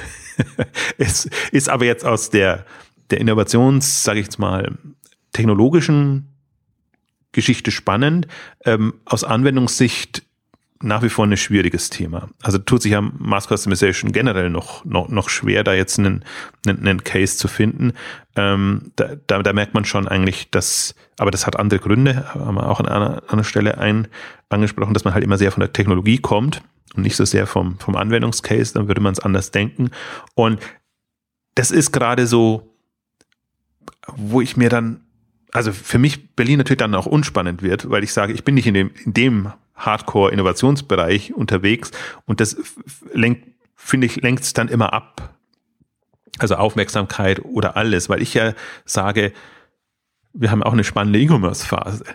[0.97, 2.65] es ist aber jetzt aus der,
[3.09, 4.71] der Innovations, sage ich jetzt mal,
[5.33, 6.36] technologischen
[7.37, 8.27] Geschichte spannend.
[8.65, 10.23] Ähm, aus Anwendungssicht
[10.81, 12.29] nach wie vor ein schwieriges Thema.
[12.41, 16.23] Also tut sich ja Mass Customization generell noch, noch, noch schwer, da jetzt einen,
[16.65, 17.93] einen, einen Case zu finden.
[18.35, 22.55] Ähm, da, da, da merkt man schon eigentlich, dass, aber das hat andere Gründe, haben
[22.55, 24.07] wir auch an einer, einer Stelle ein,
[24.49, 26.63] angesprochen, dass man halt immer sehr von der Technologie kommt
[26.95, 29.91] und nicht so sehr vom, vom Anwendungscase, dann würde man es anders denken.
[30.33, 30.59] Und
[31.55, 32.75] das ist gerade so,
[34.15, 35.06] wo ich mir dann
[35.51, 38.67] also für mich Berlin natürlich dann auch unspannend wird, weil ich sage, ich bin nicht
[38.67, 41.91] in dem, in dem Hardcore-Innovationsbereich unterwegs
[42.25, 42.57] und das
[43.13, 45.33] lenkt, finde ich, lenkt es dann immer ab.
[46.39, 48.53] Also Aufmerksamkeit oder alles, weil ich ja
[48.85, 49.33] sage,
[50.33, 52.05] wir haben auch eine spannende E-Commerce-Phase.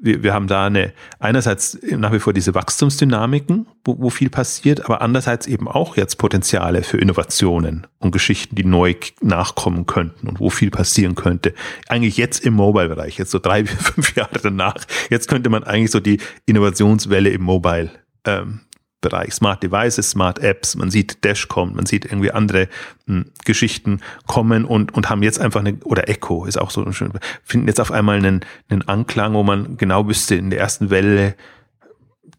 [0.00, 4.84] Wir, wir haben da eine, einerseits nach wie vor diese Wachstumsdynamiken, wo, wo viel passiert,
[4.84, 10.40] aber andererseits eben auch jetzt Potenziale für Innovationen und Geschichten, die neu nachkommen könnten und
[10.40, 11.54] wo viel passieren könnte.
[11.88, 16.00] Eigentlich jetzt im Mobile-Bereich, jetzt so drei, fünf Jahre danach, jetzt könnte man eigentlich so
[16.00, 17.90] die Innovationswelle im Mobile
[18.24, 18.60] ähm,
[19.00, 22.68] Bereich, Smart Devices, Smart Apps, man sieht Dash kommt, man sieht irgendwie andere
[23.06, 26.84] mh, hm, Geschichten kommen und, und haben jetzt einfach eine, oder Echo ist auch so
[27.44, 31.36] finden jetzt auf einmal einen, einen Anklang, wo man genau wüsste, in der ersten Welle,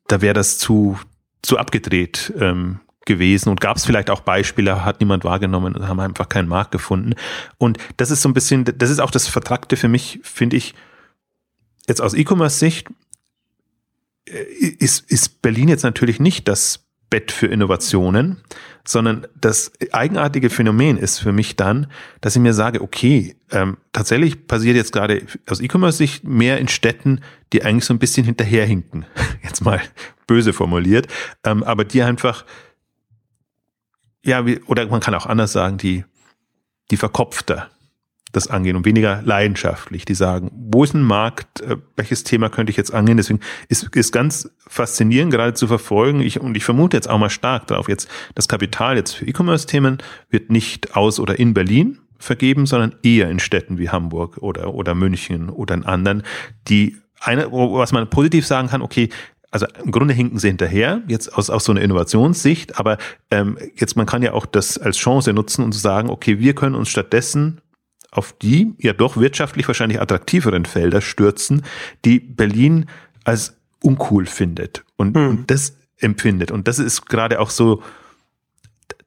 [0.07, 0.99] da wäre das zu,
[1.41, 5.99] zu abgedreht ähm, gewesen und gab es vielleicht auch Beispiele, hat niemand wahrgenommen und haben
[5.99, 7.13] einfach keinen Markt gefunden.
[7.57, 10.75] Und das ist so ein bisschen, das ist auch das Vertragte für mich, finde ich,
[11.87, 12.87] jetzt aus E-Commerce-Sicht,
[14.27, 18.41] ist, ist Berlin jetzt natürlich nicht das Bett für Innovationen,
[18.85, 21.87] sondern das eigenartige Phänomen ist für mich dann,
[22.19, 27.21] dass ich mir sage, okay, ähm, tatsächlich passiert jetzt gerade aus E-Commerce-Sicht mehr in Städten,
[27.53, 29.05] die eigentlich so ein bisschen hinterherhinken,
[29.43, 29.81] jetzt mal
[30.25, 31.07] böse formuliert,
[31.45, 32.45] ähm, aber die einfach,
[34.23, 36.03] ja, wie, oder man kann auch anders sagen, die,
[36.91, 37.69] die verkopfter
[38.37, 40.05] das angehen und weniger leidenschaftlich.
[40.05, 43.17] Die sagen, wo ist ein Markt, äh, welches Thema könnte ich jetzt angehen?
[43.17, 46.21] Deswegen ist, ist ganz faszinierend gerade zu verfolgen.
[46.21, 49.97] Ich, und ich vermute jetzt auch mal stark darauf, jetzt das Kapital jetzt für E-Commerce-Themen
[50.29, 54.95] wird nicht aus oder in Berlin vergeben, sondern eher in Städten wie Hamburg oder, oder
[54.95, 56.23] München oder in anderen,
[56.67, 59.09] die eine, was man positiv sagen kann, okay,
[59.49, 62.97] also im Grunde hinken sie hinterher, jetzt aus, aus so einer Innovationssicht, aber
[63.31, 66.53] ähm, jetzt man kann ja auch das als Chance nutzen und zu sagen, okay, wir
[66.53, 67.61] können uns stattdessen
[68.17, 71.63] auf die ja doch wirtschaftlich wahrscheinlich attraktiveren Felder stürzen,
[72.03, 72.87] die Berlin
[73.23, 75.29] als uncool findet und, hm.
[75.29, 76.51] und das empfindet.
[76.51, 77.83] Und das ist gerade auch so,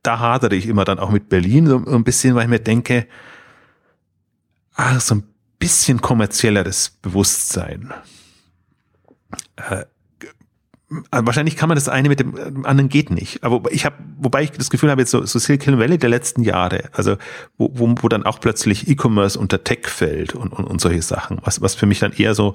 [0.03, 3.07] da hadere ich immer dann auch mit Berlin so ein bisschen, weil ich mir denke,
[4.75, 5.25] ah, so ein
[5.59, 7.93] bisschen kommerzielleres Bewusstsein.
[9.57, 9.85] Äh,
[11.11, 13.45] also wahrscheinlich kann man das eine mit dem anderen geht nicht.
[13.45, 16.43] Aber ich habe, wobei ich das Gefühl habe, jetzt so, so Silicon Valley der letzten
[16.43, 17.17] Jahre, also
[17.59, 21.39] wo, wo, wo dann auch plötzlich E-Commerce unter Tech fällt und, und, und solche Sachen,
[21.45, 22.55] was, was für mich dann eher so,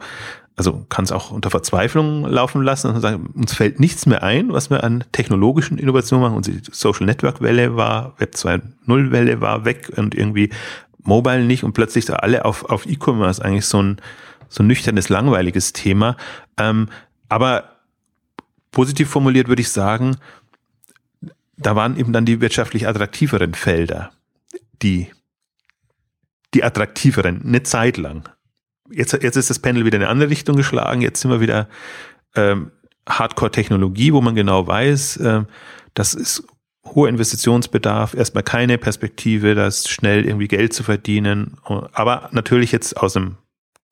[0.57, 4.51] also kann es auch unter Verzweiflung laufen lassen und sagen, uns fällt nichts mehr ein,
[4.51, 6.37] was wir an technologischen Innovationen machen.
[6.37, 10.49] Unsere Social Network Welle war, Web 2.0 Welle war weg und irgendwie
[11.03, 13.97] Mobile nicht und plötzlich da alle auf, auf E-Commerce eigentlich so ein,
[14.49, 16.17] so ein nüchternes, langweiliges Thema.
[16.57, 16.89] Ähm,
[17.29, 17.74] aber
[18.75, 20.17] Positiv formuliert würde ich sagen,
[21.57, 24.11] da waren eben dann die wirtschaftlich attraktiveren Felder,
[24.81, 25.09] die,
[26.53, 28.27] die attraktiveren, eine Zeit lang.
[28.91, 31.69] Jetzt, jetzt ist das Panel wieder in eine andere Richtung geschlagen, jetzt sind wir wieder
[32.35, 32.71] ähm,
[33.07, 35.43] Hardcore-Technologie, wo man genau weiß, äh,
[35.93, 36.43] das ist
[36.83, 43.13] hoher Investitionsbedarf, erstmal keine Perspektive, das schnell irgendwie Geld zu verdienen, aber natürlich jetzt aus
[43.13, 43.37] dem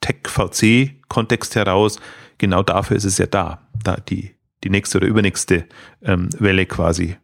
[0.02, 2.02] Tech-VC-Kontext heraus,
[2.38, 4.33] genau dafür ist es ja da, da die
[4.64, 5.66] die nächste oder übernächste
[6.02, 7.18] ähm, Welle quasi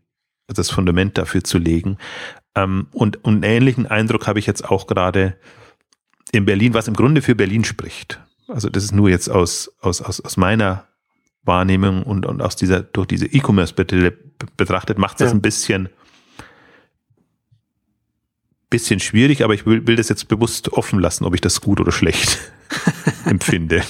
[0.47, 1.97] das Fundament dafür zu legen.
[2.56, 5.38] Ähm, und, und einen ähnlichen Eindruck habe ich jetzt auch gerade
[6.32, 8.19] in Berlin, was im Grunde für Berlin spricht.
[8.47, 10.88] Also das ist nur jetzt aus, aus, aus, aus meiner
[11.43, 14.12] Wahrnehmung und, und aus dieser, durch diese E-Commerce-Brille
[14.58, 15.36] betrachtet, macht das ja.
[15.36, 15.89] ein bisschen,
[18.69, 21.80] bisschen schwierig, aber ich will, will das jetzt bewusst offen lassen, ob ich das gut
[21.80, 22.39] oder schlecht
[23.25, 23.84] empfinde.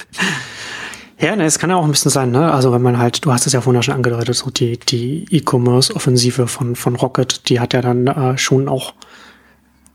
[1.20, 2.50] Ja, ne, es kann ja auch ein bisschen sein, ne?
[2.50, 6.46] Also wenn man halt, du hast es ja vorhin schon angedeutet, so die, die E-Commerce-Offensive
[6.46, 8.94] von, von Rocket, die hat ja dann äh, schon auch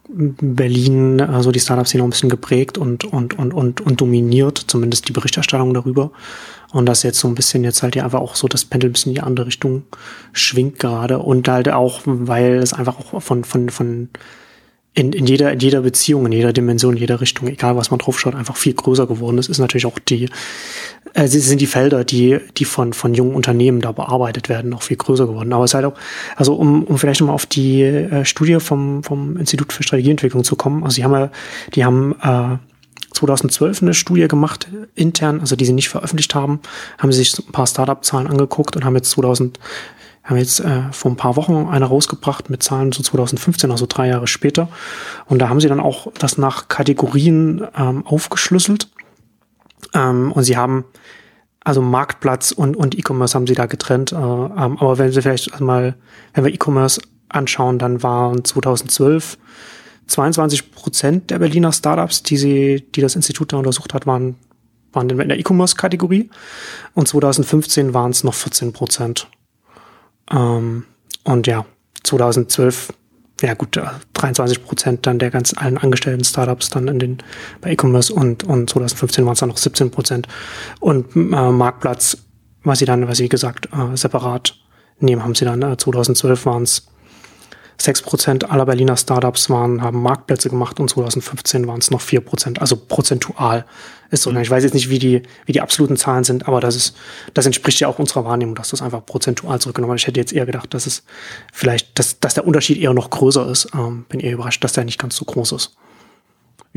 [0.08, 5.14] Berlin, also die Startup-Szene ein bisschen geprägt und, und, und, und, und dominiert, zumindest die
[5.14, 6.12] Berichterstattung darüber.
[6.72, 8.94] Und das jetzt so ein bisschen jetzt halt ja einfach auch so das Pendel ein
[8.94, 9.84] bisschen in die andere Richtung
[10.32, 11.18] schwingt gerade.
[11.18, 14.10] Und halt auch, weil es einfach auch von, von, von
[14.96, 18.00] in, in, jeder, in jeder Beziehung, in jeder Dimension, in jeder Richtung, egal was man
[18.00, 20.30] drauf schaut, einfach viel größer geworden ist, ist natürlich auch die,
[21.14, 24.96] äh, sind die Felder, die, die von, von jungen Unternehmen da bearbeitet werden, auch viel
[24.96, 25.52] größer geworden.
[25.52, 25.96] Aber es ist halt auch,
[26.38, 30.56] also um, um vielleicht nochmal auf die äh, Studie vom, vom Institut für Strategieentwicklung zu
[30.56, 31.30] kommen, also die haben ja,
[31.76, 32.58] die haben äh,
[33.16, 36.60] 2012 eine Studie gemacht, intern, also die sie nicht veröffentlicht haben,
[36.98, 39.60] haben sie sich ein paar Startup-Zahlen angeguckt und haben jetzt 2000
[40.26, 44.08] haben jetzt äh, vor ein paar Wochen eine rausgebracht mit Zahlen so 2015, also drei
[44.08, 44.68] Jahre später.
[45.26, 48.90] Und da haben sie dann auch das nach Kategorien ähm, aufgeschlüsselt.
[49.94, 50.86] Ähm, und sie haben
[51.64, 54.12] also Marktplatz und, und E-Commerce haben sie da getrennt.
[54.12, 55.96] Äh, ähm, aber wenn Sie vielleicht mal,
[56.34, 59.38] wenn wir E-Commerce anschauen, dann waren 2012
[60.08, 64.36] 22 Prozent der Berliner Startups, die sie, die das Institut da untersucht hat, waren
[64.96, 66.30] waren in der E-Commerce-Kategorie
[66.94, 69.28] und 2015 waren es noch 14 Prozent.
[70.32, 70.86] Ähm,
[71.24, 71.66] und ja,
[72.04, 72.94] 2012
[73.42, 73.80] ja gut,
[74.14, 77.18] 23 Prozent dann der ganz allen angestellten Startups dann in den
[77.62, 80.28] bei E-Commerce und, und 2015 waren es dann noch 17 Prozent.
[80.80, 82.18] Und äh, Marktplatz,
[82.64, 84.56] was sie dann, was sie gesagt, äh, separat
[85.00, 86.88] nehmen, haben sie dann, äh, 2012 waren es
[87.80, 92.78] 6% aller Berliner Startups waren, haben Marktplätze gemacht und 2015 waren es noch 4%, also
[92.78, 93.66] prozentual
[94.12, 94.32] ist so.
[94.32, 94.38] Mhm.
[94.40, 96.96] Ich weiß jetzt nicht, wie die, wie die absoluten Zahlen sind, aber das ist,
[97.34, 100.02] das entspricht ja auch unserer Wahrnehmung, dass das einfach prozentual zurückgenommen wird.
[100.02, 101.04] Ich hätte jetzt eher gedacht, dass es
[101.52, 103.68] vielleicht, dass, dass der Unterschied eher noch größer ist.
[103.74, 105.76] Ähm, bin eher überrascht, dass der nicht ganz so groß ist.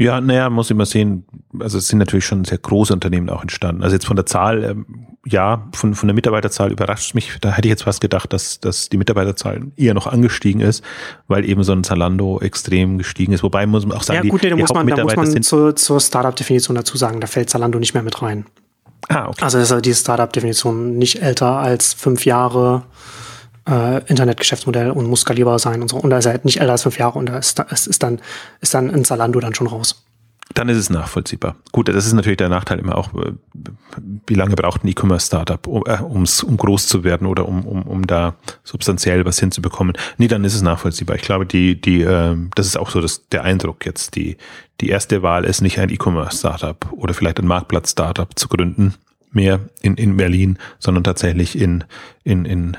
[0.01, 1.25] Ja, naja, muss ich mal sehen.
[1.59, 3.83] Also es sind natürlich schon sehr große Unternehmen auch entstanden.
[3.83, 7.37] Also jetzt von der Zahl, ähm, ja, von, von der Mitarbeiterzahl überrascht mich.
[7.41, 10.85] Da hätte ich jetzt fast gedacht, dass, dass die Mitarbeiterzahl eher noch angestiegen ist,
[11.27, 13.43] weil eben so ein Zalando extrem gestiegen ist.
[13.43, 15.75] Wobei muss man auch sagen, ja, gut, die, da, muss man, da muss man zur,
[15.75, 18.47] zur Startup-Definition dazu sagen, da fällt Zalando nicht mehr mit rein.
[19.09, 19.43] Ah, okay.
[19.43, 22.85] Also ist die Startup-Definition nicht älter als fünf Jahre
[23.69, 25.97] äh, Internetgeschäftsmodell und muss skalierbar sein und so.
[25.97, 28.03] Und da ist er halt nicht älter als fünf Jahre und da ist, ist, ist,
[28.03, 28.21] dann,
[28.61, 30.05] ist dann ein Zalando dann schon raus.
[30.55, 31.57] Dann ist es nachvollziehbar.
[31.73, 33.33] Gut, das ist natürlich der Nachteil immer auch, äh,
[34.27, 38.07] wie lange braucht ein E-Commerce-Startup, um, äh, um groß zu werden oder um, um, um
[38.07, 39.95] da substanziell was hinzubekommen.
[40.17, 41.17] Nee, dann ist es nachvollziehbar.
[41.17, 44.17] Ich glaube, die, die, äh, das ist auch so das, der Eindruck jetzt.
[44.17, 44.39] Die,
[44.81, 48.95] die erste Wahl ist nicht ein E-Commerce-Startup oder vielleicht ein Marktplatz-Startup zu gründen,
[49.31, 51.85] mehr in, in Berlin, sondern tatsächlich in,
[52.25, 52.77] in, in,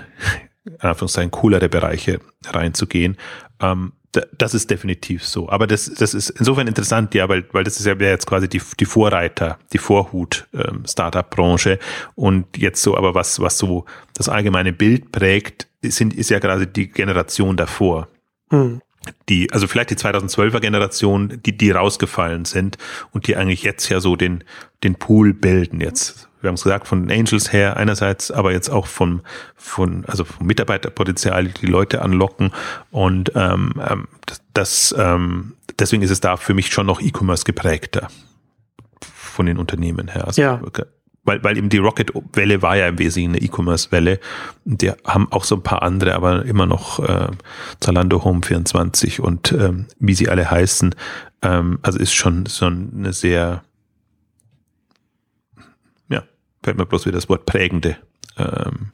[0.74, 3.18] in Anführungszeichen coolere Bereiche reinzugehen.
[3.62, 5.50] Ähm, das ist definitiv so.
[5.50, 8.62] Aber das, das ist insofern interessant, ja, weil, weil das ist ja jetzt quasi die,
[8.80, 11.74] die Vorreiter, die Vorhut-Startup-Branche.
[11.74, 11.80] Ähm,
[12.16, 16.66] und jetzt so, aber was, was so das allgemeine Bild prägt, sind, ist ja gerade
[16.66, 18.08] die Generation davor.
[18.50, 18.82] Hm.
[19.30, 22.78] Die, also vielleicht die 2012er Generation, die, die rausgefallen sind
[23.12, 24.44] und die eigentlich jetzt ja so den,
[24.84, 28.70] den Pool bilden jetzt wir haben es gesagt, von den Angels her einerseits, aber jetzt
[28.70, 29.22] auch vom,
[29.56, 32.52] von, also vom Mitarbeiterpotenzial, die Leute anlocken
[32.92, 37.44] und ähm, ähm das, das ähm, deswegen ist es da für mich schon noch E-Commerce
[37.44, 38.10] geprägter
[39.02, 40.28] von den Unternehmen her.
[40.28, 40.62] Also, ja.
[41.24, 44.20] Weil, weil eben die Rocket-Welle war ja im Wesentlichen eine E-Commerce-Welle.
[44.66, 47.28] Die haben auch so ein paar andere, aber immer noch äh,
[47.80, 50.96] Zalando Home 24 und ähm, wie sie alle heißen.
[51.42, 53.64] Ähm, also ist schon so eine sehr
[56.64, 57.98] fällt mir bloß wieder das Wort prägende
[58.38, 58.92] ähm,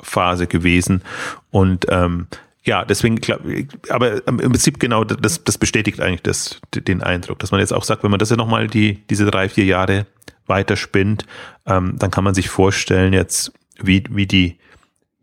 [0.00, 1.02] Phase gewesen.
[1.50, 2.28] Und ähm,
[2.64, 3.40] ja, deswegen, glaub,
[3.88, 7.84] aber im Prinzip genau, das, das bestätigt eigentlich das, den Eindruck, dass man jetzt auch
[7.84, 10.06] sagt, wenn man das ja nochmal die, diese drei, vier Jahre
[10.46, 11.24] weiterspinnt,
[11.66, 14.58] ähm, dann kann man sich vorstellen jetzt, wie, wie die,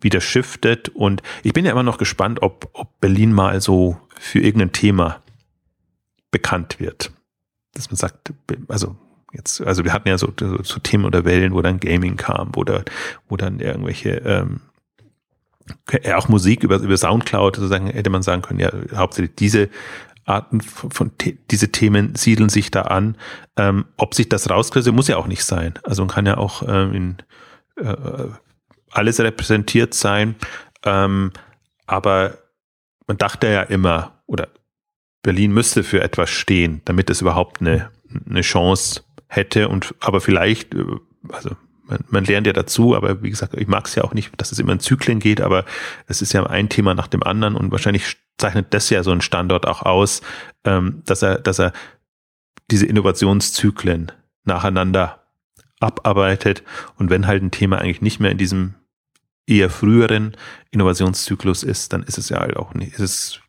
[0.02, 0.90] wie das shiftet.
[0.90, 5.22] Und ich bin ja immer noch gespannt, ob, ob Berlin mal so für irgendein Thema
[6.32, 7.12] bekannt wird.
[7.74, 8.34] Dass man sagt,
[8.68, 8.96] also
[9.36, 12.50] Jetzt, also wir hatten ja so, so, so Themen oder Wellen, wo dann Gaming kam,
[12.54, 12.84] wo, da,
[13.28, 14.62] wo dann irgendwelche ähm,
[16.04, 19.70] ja, auch Musik über, über Soundcloud sozusagen hätte man sagen können, ja, hauptsächlich diese
[20.26, 21.12] Arten von, von
[21.52, 23.18] diese Themen siedeln sich da an.
[23.58, 25.74] Ähm, ob sich das rauskristallisiert, muss ja auch nicht sein.
[25.84, 27.18] Also man kann ja auch ähm, in
[27.84, 28.28] äh,
[28.92, 30.36] alles repräsentiert sein.
[30.84, 31.32] Ähm,
[31.86, 32.38] aber
[33.08, 34.48] man dachte ja immer, oder
[35.22, 37.92] Berlin müsste für etwas stehen, damit es überhaupt eine,
[38.28, 39.04] eine Chance
[39.36, 40.86] hätte und aber vielleicht, äh,
[41.30, 41.52] also
[41.88, 44.52] man, man lernt ja dazu, aber wie gesagt, ich mag es ja auch nicht, dass
[44.52, 45.66] es immer in Zyklen geht, aber
[46.08, 49.22] es ist ja ein Thema nach dem anderen und wahrscheinlich zeichnet das ja so ein
[49.22, 50.22] Standort auch aus,
[50.64, 51.74] ähm, dass er, dass er
[52.72, 54.12] diese Innovationszyklen
[54.44, 55.24] nacheinander
[55.80, 56.64] abarbeitet
[56.98, 58.76] und wenn halt ein Thema eigentlich nicht mehr in diesem
[59.48, 60.36] eher früheren
[60.72, 63.40] Innovationszyklus ist, dann ist es ja halt auch nicht, ist es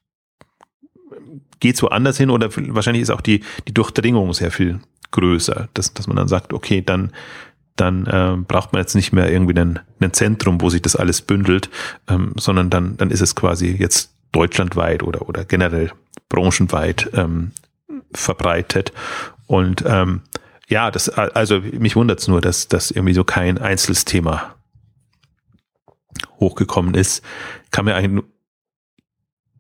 [1.61, 5.95] geht so anders hin oder wahrscheinlich ist auch die, die Durchdringung sehr viel größer, dass,
[5.95, 7.13] dass man dann sagt, okay, dann,
[7.77, 9.81] dann äh, braucht man jetzt nicht mehr irgendwie ein,
[10.13, 11.69] Zentrum, wo sich das alles bündelt,
[12.09, 15.93] ähm, sondern dann, dann ist es quasi jetzt deutschlandweit oder, oder generell
[16.29, 17.53] branchenweit ähm,
[18.13, 18.93] verbreitet.
[19.47, 20.23] Und ähm,
[20.69, 24.55] ja, das, also mich wundert es nur, dass, dass irgendwie so kein einzelnes Thema
[26.41, 27.23] hochgekommen ist.
[27.71, 28.25] Kann mir eigentlich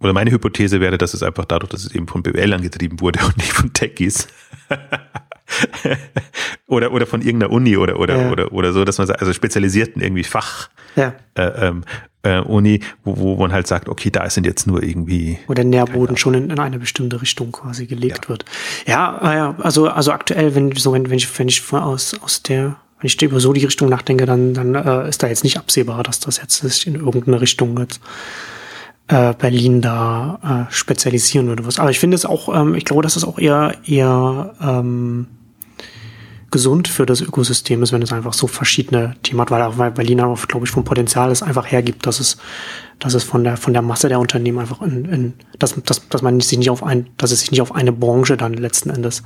[0.00, 3.24] oder meine Hypothese wäre, dass es einfach dadurch, dass es eben von BWL angetrieben wurde
[3.24, 4.28] und nicht von Techies,
[6.66, 8.30] oder, oder von irgendeiner Uni oder, oder, ja.
[8.30, 11.14] oder, oder so, dass man sagt, also spezialisierten irgendwie Fach, ja.
[11.34, 11.84] äh, ähm,
[12.22, 15.38] äh, Uni, wo, wo man halt sagt, okay, da sind jetzt nur irgendwie.
[15.46, 18.28] Wo der Nährboden schon in, in eine bestimmte Richtung quasi gelegt ja.
[18.28, 18.44] wird.
[18.86, 22.76] Ja, ah also, also aktuell, wenn, so, wenn, wenn ich, wenn ich aus, aus der,
[23.00, 26.02] wenn ich über so die Richtung nachdenke, dann, dann äh, ist da jetzt nicht absehbar,
[26.02, 28.00] dass das jetzt sich in irgendeine Richtung jetzt
[29.08, 31.78] äh, Berlin da äh, spezialisieren würde was.
[31.78, 35.28] Aber ich finde es auch, ähm, ich glaube, dass es auch eher eher ähm,
[36.56, 40.22] gesund für das Ökosystem ist, wenn es einfach so verschiedene Themen hat, weil auch Berlin
[40.22, 42.38] auch, glaube ich, vom Potenzial es einfach hergibt, dass es,
[42.98, 46.22] dass es von der von der Masse der Unternehmen einfach in, in dass, dass, dass
[46.22, 49.22] man sich nicht auf ein, dass es sich nicht auf eine Branche dann letzten Endes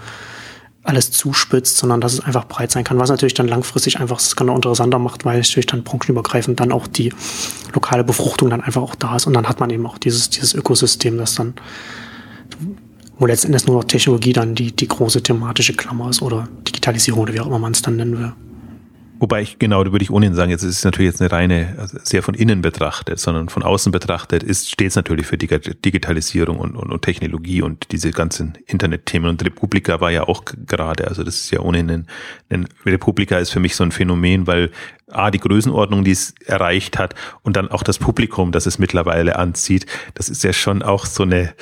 [0.82, 4.34] alles zuspitzt, sondern dass es einfach breit sein kann, was natürlich dann langfristig einfach das
[4.34, 7.12] Ganze interessanter macht, weil natürlich dann branchenübergreifend dann auch die
[7.72, 10.52] lokale Befruchtung dann einfach auch da ist und dann hat man eben auch dieses, dieses
[10.52, 11.54] Ökosystem, das dann
[13.20, 17.34] wo letztendlich nur noch Technologie dann die, die große thematische Klammer ist oder Digitalisierung oder
[17.34, 18.32] wie auch immer man es dann nennen will.
[19.18, 21.74] Wobei ich, genau, da würde ich ohnehin sagen, jetzt ist es natürlich jetzt eine reine,
[21.76, 26.58] also sehr von innen betrachtet, sondern von außen betrachtet ist, steht es natürlich für Digitalisierung
[26.58, 29.28] und, und, und Technologie und diese ganzen Internetthemen.
[29.28, 32.06] Und Republika war ja auch gerade, also das ist ja ohnehin ein,
[32.48, 34.70] ein Republika ist für mich so ein Phänomen, weil
[35.12, 39.36] A, die Größenordnung, die es erreicht hat und dann auch das Publikum, das es mittlerweile
[39.36, 41.54] anzieht, das ist ja schon auch so eine,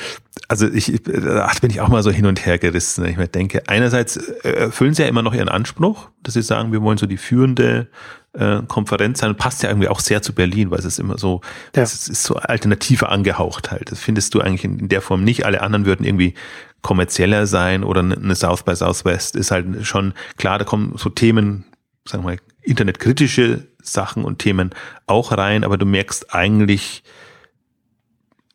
[0.48, 3.04] also ich, da bin ich auch mal so hin und her gerissen.
[3.04, 6.72] Ich mir denke, einerseits äh, erfüllen sie ja immer noch ihren Anspruch, dass sie sagen,
[6.72, 7.88] wir wollen so die führende
[8.34, 11.40] äh, Konferenz sein, passt ja irgendwie auch sehr zu Berlin, weil es ist immer so,
[11.74, 11.82] ja.
[11.82, 13.90] es ist so alternativer angehaucht halt.
[13.90, 15.44] Das findest du eigentlich in, in der Form nicht.
[15.44, 16.34] Alle anderen würden irgendwie
[16.82, 21.64] kommerzieller sein oder eine South by Southwest ist halt schon klar, da kommen so Themen,
[22.06, 24.70] sagen wir mal, internetkritische Sachen und Themen
[25.06, 27.02] auch rein, aber du merkst eigentlich,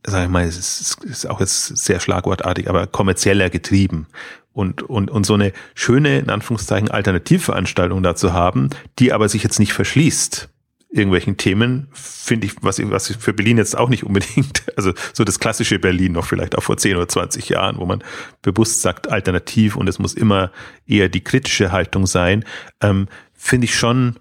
[0.06, 4.08] sag ich mal, es ist, ist auch jetzt sehr schlagwortartig, aber kommerzieller getrieben.
[4.52, 9.60] Und, und, und so eine schöne, in Anführungszeichen, Alternativveranstaltung dazu haben, die aber sich jetzt
[9.60, 10.49] nicht verschließt
[10.93, 15.39] irgendwelchen Themen, finde ich, was, was für Berlin jetzt auch nicht unbedingt, also so das
[15.39, 18.04] klassische Berlin noch vielleicht auch vor 10 oder 20 Jahren, wo man
[18.43, 20.52] bewusst sagt, alternativ und es muss immer
[20.86, 22.45] eher die kritische Haltung sein,
[22.82, 23.08] ähm,
[23.43, 24.15] finde ich schon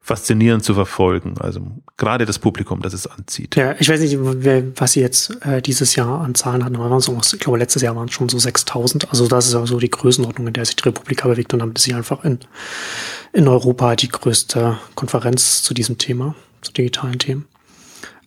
[0.00, 1.34] faszinierend zu verfolgen.
[1.38, 1.60] Also
[1.96, 3.54] gerade das Publikum, das es anzieht.
[3.54, 7.16] Ja, ich weiß nicht, was sie jetzt äh, dieses Jahr an Zahlen hatten, aber so,
[7.22, 9.10] ich glaube, letztes Jahr waren es schon so 6000.
[9.10, 11.78] Also das ist auch so die Größenordnung, in der sich die Republika bewegt und damit
[11.78, 12.40] ist sie einfach in,
[13.32, 17.46] in Europa die größte Konferenz zu diesem Thema, zu digitalen Themen.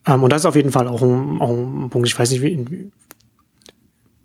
[0.06, 2.08] Ähm, und das ist auf jeden Fall auch ein, auch ein Punkt.
[2.08, 2.92] Ich weiß nicht, wie,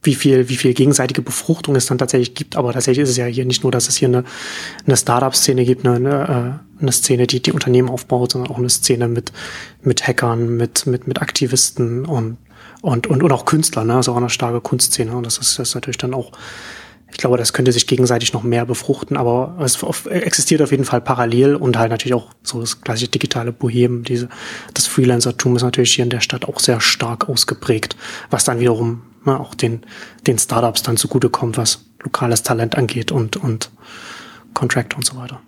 [0.02, 2.56] wie viel, wie viel gegenseitige Befruchtung es dann tatsächlich gibt.
[2.56, 4.24] Aber tatsächlich ist es ja hier nicht nur, dass es hier eine,
[4.86, 8.70] eine Startup-Szene gibt, eine, eine, äh, eine Szene, die die Unternehmen aufbaut, sondern auch eine
[8.70, 9.32] Szene mit,
[9.82, 12.38] mit Hackern, mit, mit, mit Aktivisten und,
[12.80, 13.96] und, und, und auch Künstlern, ne?
[13.96, 15.14] Also auch eine starke Kunstszene.
[15.14, 16.32] Und das ist, das ist natürlich dann auch,
[17.10, 21.00] ich glaube, das könnte sich gegenseitig noch mehr befruchten, aber es existiert auf jeden Fall
[21.02, 24.28] parallel und halt natürlich auch so das klassische digitale Bohem, diese,
[24.72, 27.96] das Freelancertum ist natürlich hier in der Stadt auch sehr stark ausgeprägt,
[28.30, 29.82] was dann wiederum ne, auch den,
[30.26, 33.70] den Startups dann zugutekommt, was lokales Talent angeht und, und
[34.54, 35.40] Contract und so weiter.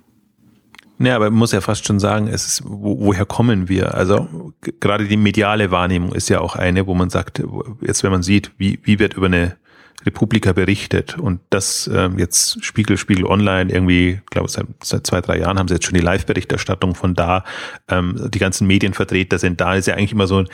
[0.99, 3.95] Ja, aber man muss ja fast schon sagen, es ist, wo, woher kommen wir?
[3.95, 7.43] Also gerade die mediale Wahrnehmung ist ja auch eine, wo man sagt,
[7.81, 9.57] jetzt wenn man sieht, wie, wie wird über eine
[10.05, 15.39] Republika berichtet und das ähm, jetzt Spiegel, Spiegel Online irgendwie, glaube seit, seit zwei, drei
[15.39, 17.45] Jahren haben sie jetzt schon die Live-Berichterstattung von da,
[17.89, 20.49] ähm, die ganzen Medienvertreter sind da, ist ja eigentlich immer so ein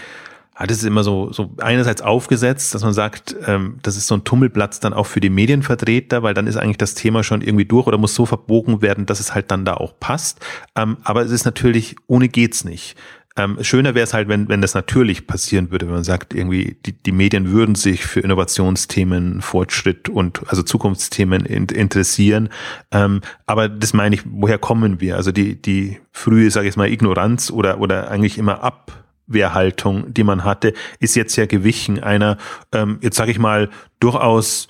[0.59, 4.25] hat es immer so, so einerseits aufgesetzt, dass man sagt, ähm, das ist so ein
[4.25, 7.87] Tummelplatz dann auch für die Medienvertreter, weil dann ist eigentlich das Thema schon irgendwie durch
[7.87, 10.45] oder muss so verbogen werden, dass es halt dann da auch passt.
[10.75, 12.97] Ähm, aber es ist natürlich, ohne geht's nicht.
[13.37, 16.77] Ähm, schöner wäre es halt, wenn, wenn das natürlich passieren würde, wenn man sagt, irgendwie,
[16.85, 22.49] die, die Medien würden sich für Innovationsthemen, Fortschritt und also Zukunftsthemen in, interessieren.
[22.91, 25.15] Ähm, aber das meine ich, woher kommen wir?
[25.15, 30.25] Also die, die frühe, sage ich mal, Ignoranz oder, oder eigentlich immer ab Abwehrhaltung, die
[30.25, 32.39] man hatte, ist jetzt ja gewichen einer,
[32.73, 33.69] ähm, jetzt sage ich mal,
[34.01, 34.69] durchaus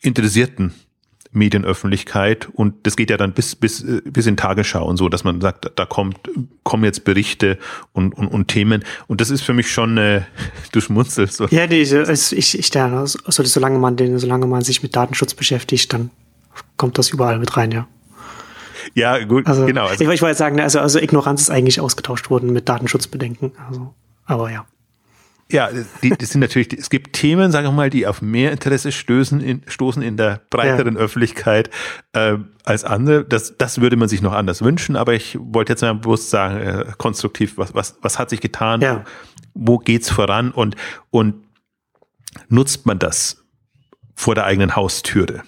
[0.00, 0.72] interessierten
[1.32, 5.22] Medienöffentlichkeit und das geht ja dann bis bis äh, bis in Tagesschau und so, dass
[5.22, 6.18] man sagt, da kommt
[6.62, 7.58] kommen jetzt Berichte
[7.92, 10.22] und und, und Themen und das ist für mich schon äh,
[10.72, 11.36] du schmunzelst.
[11.36, 11.46] So.
[11.48, 15.92] Ja, diese, ich ich da also solange man den solange man sich mit Datenschutz beschäftigt,
[15.92, 16.10] dann
[16.78, 17.86] kommt das überall mit rein, ja.
[18.94, 19.86] Ja, gut, also, genau.
[19.86, 23.52] Also, ich, ich wollte sagen, also, also Ignoranz ist eigentlich ausgetauscht worden mit Datenschutzbedenken.
[23.68, 23.94] Also,
[24.24, 24.66] aber ja.
[25.50, 25.68] Ja,
[26.02, 29.40] die, das sind natürlich, es gibt Themen, sagen wir mal, die auf mehr Interesse stößen
[29.40, 31.00] in, stoßen in der breiteren ja.
[31.00, 31.70] Öffentlichkeit
[32.14, 33.24] äh, als andere.
[33.24, 36.56] Das, das würde man sich noch anders wünschen, aber ich wollte jetzt mal bewusst sagen,
[36.58, 38.80] äh, konstruktiv, was, was, was hat sich getan?
[38.80, 39.04] Ja.
[39.54, 40.74] Wo geht's voran und,
[41.10, 41.44] und
[42.48, 43.44] nutzt man das
[44.16, 45.44] vor der eigenen Haustüre?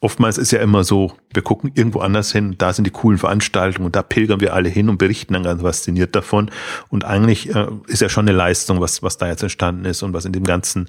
[0.00, 3.86] Oftmals ist ja immer so, wir gucken irgendwo anders hin, da sind die coolen Veranstaltungen
[3.86, 6.50] und da pilgern wir alle hin und berichten dann ganz fasziniert davon.
[6.88, 10.14] Und eigentlich äh, ist ja schon eine Leistung, was, was da jetzt entstanden ist und
[10.14, 10.88] was in dem Ganzen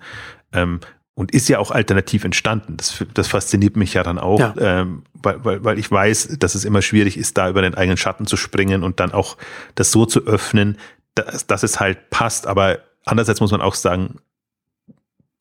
[0.53, 0.79] ähm,
[1.13, 2.77] und ist ja auch alternativ entstanden.
[2.77, 4.53] Das, das fasziniert mich ja dann auch, ja.
[4.57, 7.97] Ähm, weil, weil, weil ich weiß, dass es immer schwierig ist, da über den eigenen
[7.97, 9.37] Schatten zu springen und dann auch
[9.75, 10.77] das so zu öffnen,
[11.15, 12.47] dass, dass es halt passt.
[12.47, 14.19] Aber andererseits muss man auch sagen,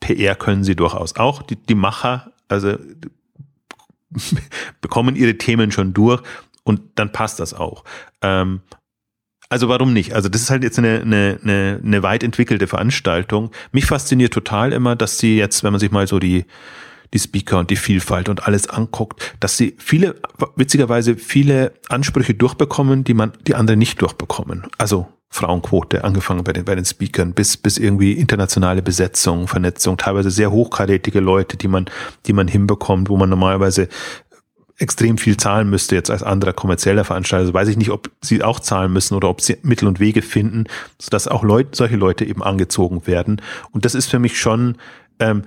[0.01, 2.77] PR können sie durchaus auch, die, die Macher, also
[4.81, 6.23] bekommen ihre Themen schon durch
[6.65, 7.85] und dann passt das auch.
[8.23, 8.61] Ähm,
[9.49, 10.15] also warum nicht?
[10.15, 13.51] Also das ist halt jetzt eine, eine, eine, eine weit entwickelte Veranstaltung.
[13.73, 16.45] Mich fasziniert total immer, dass sie jetzt, wenn man sich mal so die
[17.13, 20.15] die Speaker und die Vielfalt und alles anguckt, dass sie viele,
[20.57, 24.67] witzigerweise viele Ansprüche durchbekommen, die man, die andere nicht durchbekommen.
[24.79, 30.31] Also Frauenquote, angefangen bei den, bei den Speakern, bis, bis irgendwie internationale Besetzung, Vernetzung, teilweise
[30.31, 31.87] sehr hochkarätige Leute, die man,
[32.27, 33.89] die man hinbekommt, wo man normalerweise
[34.77, 37.43] extrem viel zahlen müsste jetzt als anderer kommerzieller Veranstalter.
[37.43, 40.23] Also weiß ich nicht, ob sie auch zahlen müssen oder ob sie Mittel und Wege
[40.23, 40.65] finden,
[40.99, 43.41] sodass auch Leute, solche Leute eben angezogen werden.
[43.73, 44.79] Und das ist für mich schon
[45.21, 45.43] ähm,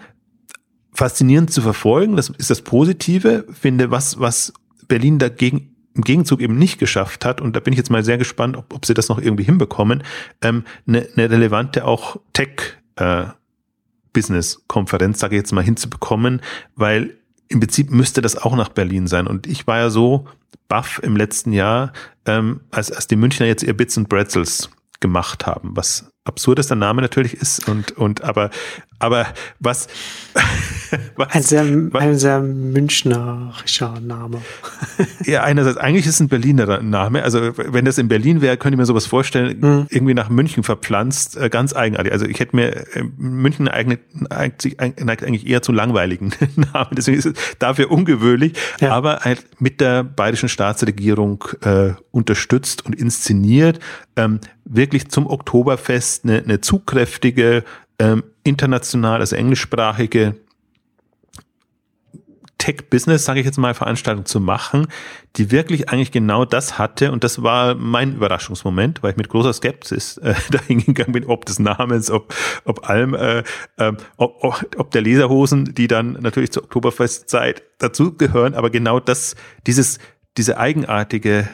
[0.94, 2.16] faszinierend zu verfolgen.
[2.16, 3.46] Das ist das Positive.
[3.52, 4.54] Finde, was, was
[4.88, 8.18] Berlin dagegen im Gegenzug eben nicht geschafft hat, und da bin ich jetzt mal sehr
[8.18, 10.04] gespannt, ob, ob sie das noch irgendwie hinbekommen,
[10.42, 13.26] ähm, eine, eine relevante auch Tech- äh,
[14.14, 16.42] Business-Konferenz, sage ich jetzt mal, hinzubekommen,
[16.76, 17.18] weil
[17.48, 19.28] im Prinzip müsste das auch nach Berlin sein.
[19.28, 20.28] Und ich war ja so
[20.68, 21.94] baff im letzten Jahr,
[22.26, 24.70] ähm, als, als die Münchner jetzt ihr Bits and Pretzels
[25.00, 28.50] gemacht haben, was absurd ist der Name natürlich ist und und aber
[29.04, 29.28] aber
[29.60, 29.88] was,
[31.16, 34.42] was ein sehr was, ein sehr Münchnerischer Name
[35.26, 38.76] ja einerseits eigentlich ist es ein Berliner Name also wenn das in Berlin wäre könnte
[38.76, 39.88] ich mir sowas vorstellen mhm.
[39.90, 44.00] irgendwie nach München verpflanzt äh, ganz eigenartig also ich hätte mir äh, München eignet
[44.30, 48.92] eigentlich, eigentlich eher zu langweiligen Namen deswegen ist es dafür ungewöhnlich ja.
[48.92, 53.80] aber halt mit der bayerischen Staatsregierung äh, unterstützt und inszeniert
[54.16, 57.64] ähm, wirklich zum Oktoberfest eine, eine zugkräftige,
[58.00, 60.36] ähm, international, also englischsprachige
[62.64, 64.88] Tech-Business, sage ich jetzt mal, Veranstaltung zu machen,
[65.36, 67.12] die wirklich eigentlich genau das hatte.
[67.12, 71.46] Und das war mein Überraschungsmoment, weil ich mit großer Skepsis äh, dahin gegangen bin, ob
[71.46, 72.34] des Namens, ob,
[72.64, 73.44] ob allem, äh,
[73.78, 78.54] äh, ob, ob der Leserhosen, die dann natürlich zur Oktoberfestzeit dazugehören.
[78.54, 79.36] Aber genau das,
[79.68, 80.00] dieses,
[80.38, 81.50] diese eigenartige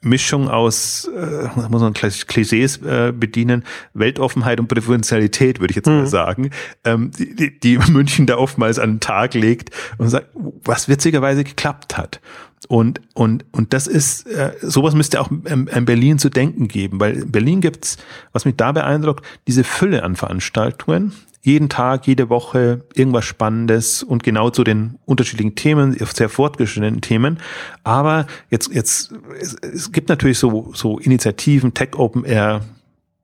[0.00, 5.98] Mischung aus, äh, muss man Klischees äh, bedienen, Weltoffenheit und Präferenzialität, würde ich jetzt mhm.
[5.98, 6.50] mal sagen,
[6.84, 10.28] ähm, die, die München da oftmals an den Tag legt und sagt,
[10.64, 12.20] was witzigerweise geklappt hat.
[12.68, 16.98] Und, und, und das ist, äh, sowas müsste auch in, in Berlin zu denken geben,
[16.98, 17.96] weil in Berlin gibt's,
[18.32, 21.12] was mich da beeindruckt, diese Fülle an Veranstaltungen,
[21.46, 27.38] jeden Tag, jede Woche irgendwas Spannendes und genau zu den unterschiedlichen Themen, sehr fortgeschrittenen Themen.
[27.84, 32.62] Aber jetzt, jetzt, es, es gibt natürlich so, so Initiativen, Tech Open Air,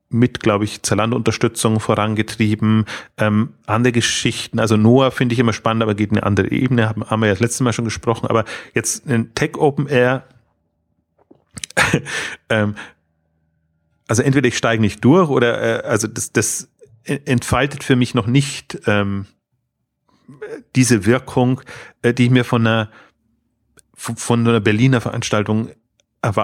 [0.09, 2.85] mit, glaube ich, Zalando-Unterstützung vorangetrieben.
[3.17, 6.87] Ähm, andere Geschichten, also Noah finde ich immer spannend, aber geht in eine andere Ebene,
[6.87, 8.27] haben, haben wir ja das letzte Mal schon gesprochen.
[8.27, 10.23] Aber jetzt ein Tech Open Air,
[12.49, 12.75] ähm,
[14.07, 16.69] also entweder ich steige nicht durch oder äh, also das, das
[17.05, 19.25] entfaltet für mich noch nicht ähm,
[20.75, 21.61] diese Wirkung,
[22.01, 22.89] äh, die ich mir von einer
[23.95, 25.69] von einer Berliner Veranstaltung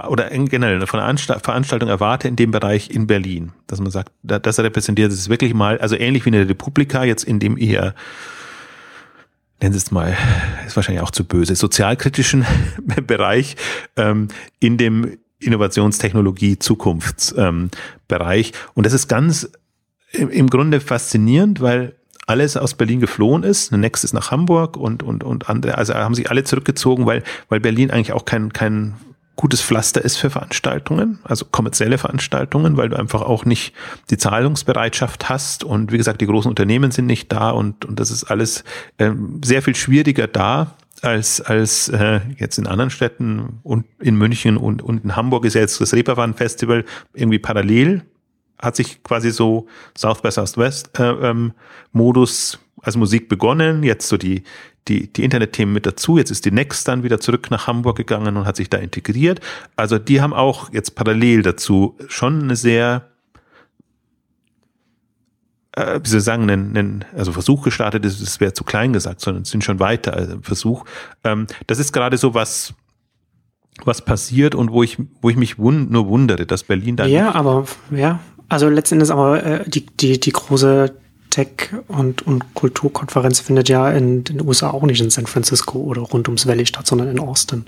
[0.07, 4.59] oder generell von einer Veranstaltung erwarte in dem Bereich in Berlin, dass man sagt, das
[4.59, 7.95] repräsentiert es wirklich mal, also ähnlich wie eine Republika jetzt in dem eher
[9.61, 10.15] nennen Sie es mal,
[10.65, 12.45] ist wahrscheinlich auch zu böse, sozialkritischen
[13.07, 13.55] Bereich,
[13.95, 14.29] ähm,
[14.59, 18.47] in dem Innovationstechnologie Zukunftsbereich.
[18.47, 19.49] Ähm, Und das ist ganz
[20.11, 21.95] im Grunde faszinierend, weil
[22.25, 23.71] alles aus Berlin geflohen ist.
[23.71, 27.59] Next ist nach Hamburg und, und, und andere, also haben sich alle zurückgezogen, weil, weil
[27.59, 28.95] Berlin eigentlich auch kein, kein
[29.35, 33.73] gutes Pflaster ist für Veranstaltungen, also kommerzielle Veranstaltungen, weil du einfach auch nicht
[34.09, 38.11] die Zahlungsbereitschaft hast und wie gesagt, die großen Unternehmen sind nicht da und, und das
[38.11, 38.63] ist alles
[38.99, 44.57] ähm, sehr viel schwieriger da als, als äh, jetzt in anderen Städten und in München
[44.57, 46.83] und, und in Hamburg ist ja jetzt das Reeperbahn Festival
[47.13, 48.03] irgendwie parallel
[48.61, 51.53] hat sich quasi so South by Southwest äh, ähm,
[51.91, 54.43] Modus als Musik begonnen, jetzt so die,
[54.87, 56.17] die, die Internetthemen mit dazu.
[56.17, 59.39] Jetzt ist die Next dann wieder zurück nach Hamburg gegangen und hat sich da integriert.
[59.75, 63.09] Also die haben auch jetzt parallel dazu schon eine sehr,
[65.73, 68.05] äh, wie soll ich sagen, einen, einen also Versuch gestartet.
[68.05, 70.85] Das, das wäre zu klein gesagt, sondern sind schon weiter also Versuch.
[71.23, 72.73] Ähm, das ist gerade so was,
[73.83, 77.05] was passiert und wo ich, wo ich mich wund nur wundere, dass Berlin da.
[77.05, 78.19] Ja, aber ja,
[78.49, 80.93] also letztendlich aber äh, die, die, die große
[81.29, 86.01] Tech- und, und Kulturkonferenz findet ja in den USA auch nicht in San Francisco oder
[86.01, 87.65] rund ums Valley statt, sondern in Austin.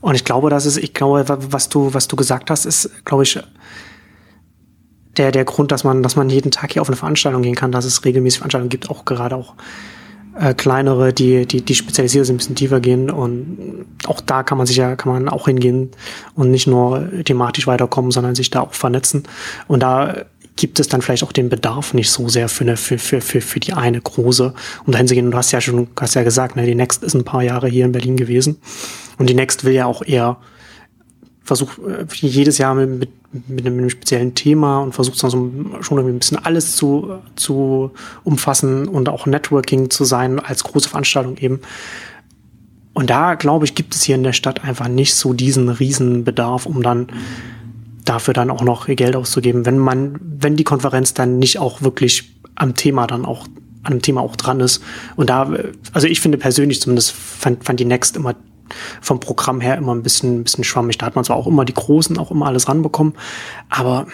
[0.00, 3.22] Und ich glaube, das ist, ich glaube, was du, was du gesagt hast, ist, glaube
[3.22, 3.38] ich,
[5.16, 7.72] der, der Grund, dass man, dass man jeden Tag hier auf eine Veranstaltung gehen kann,
[7.72, 9.54] dass es regelmäßig Veranstaltungen gibt, auch gerade auch
[10.38, 13.10] äh, kleinere, die, die, die spezialisiert sind, ein bisschen tiefer gehen.
[13.10, 15.90] Und auch da kann man sich ja, kann man auch hingehen
[16.34, 19.24] und nicht nur thematisch weiterkommen, sondern sich da auch vernetzen.
[19.66, 20.26] Und da
[20.56, 23.40] gibt es dann vielleicht auch den Bedarf nicht so sehr für, eine, für, für, für,
[23.40, 24.54] für die eine große,
[24.86, 25.30] um dahin zu gehen.
[25.30, 27.84] Du hast ja schon, hast ja gesagt, ne, die Next ist ein paar Jahre hier
[27.84, 28.56] in Berlin gewesen.
[29.18, 30.38] Und die Next will ja auch eher
[31.46, 35.98] versucht äh, jedes Jahr mit, mit, mit, einem, speziellen Thema und versucht dann so schon
[35.98, 37.92] irgendwie ein bisschen alles zu, zu
[38.24, 41.60] umfassen und auch Networking zu sein als große Veranstaltung eben.
[42.92, 46.24] Und da, glaube ich, gibt es hier in der Stadt einfach nicht so diesen riesen
[46.24, 47.08] Bedarf, um dann
[48.04, 52.32] dafür dann auch noch Geld auszugeben, wenn man, wenn die Konferenz dann nicht auch wirklich
[52.54, 53.46] am Thema dann auch,
[53.82, 54.82] an einem Thema auch dran ist.
[55.14, 55.52] Und da,
[55.92, 58.34] also ich finde persönlich zumindest fand, fand die Next immer
[59.00, 60.98] vom Programm her immer ein bisschen, ein bisschen schwammig.
[60.98, 63.14] Da hat man zwar auch immer die Großen auch immer alles ranbekommen,
[63.68, 64.06] aber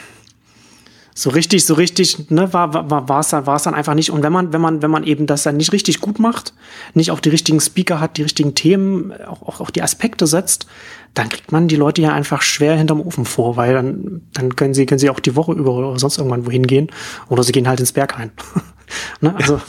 [1.14, 4.11] so richtig, so richtig, ne, war, war, war es dann, war es dann einfach nicht.
[4.11, 6.55] Und wenn man, wenn man, wenn man eben das dann nicht richtig gut macht,
[6.94, 10.66] nicht auch die richtigen Speaker hat, die richtigen Themen, auch, auch, auch die Aspekte setzt,
[11.12, 14.72] dann kriegt man die Leute ja einfach schwer hinterm Ofen vor, weil dann, dann können
[14.72, 16.90] sie, können sie auch die Woche über oder sonst irgendwann wohin gehen
[17.28, 18.30] oder sie gehen halt ins Berg ein.
[19.20, 19.34] Ne?
[19.36, 19.61] Also,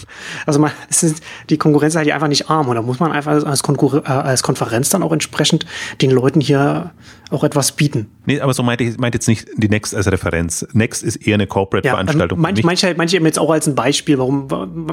[0.46, 3.46] also man, ist, die Konkurrenz ist halt einfach nicht arm und da muss man einfach
[3.46, 5.66] als, Konkur äh, als Konferenz dann auch entsprechend
[6.02, 6.92] den Leuten hier
[7.32, 8.10] auch etwas bieten.
[8.26, 10.66] Nee, aber so meinte ich meinte jetzt nicht die Next als Referenz.
[10.74, 12.38] Next ist eher eine Corporate-Veranstaltung.
[12.38, 14.48] Ja, manche, manche, manche eben jetzt auch als ein Beispiel, warum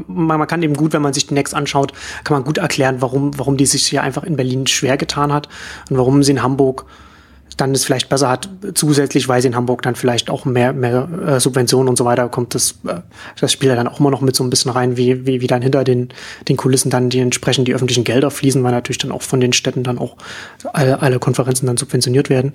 [0.06, 1.92] man, man kann eben gut, wenn man sich die Next anschaut,
[2.24, 5.48] kann man gut erklären, warum, warum die sich hier einfach in Berlin schwer getan hat
[5.90, 6.86] und warum sie in Hamburg
[7.56, 11.08] dann es vielleicht besser hat, zusätzlich, weil sie in Hamburg dann vielleicht auch mehr, mehr
[11.26, 13.00] äh, Subventionen und so weiter kommt, das, äh,
[13.38, 15.46] das spielt ja dann auch immer noch mit so ein bisschen rein, wie, wie, wie
[15.46, 16.08] dann hinter den,
[16.48, 19.52] den Kulissen dann die entsprechend die öffentlichen Gelder fließen, weil natürlich dann auch von den
[19.52, 20.16] Städten dann auch
[20.72, 22.52] alle, alle Konferenzen dann subventioniert werden.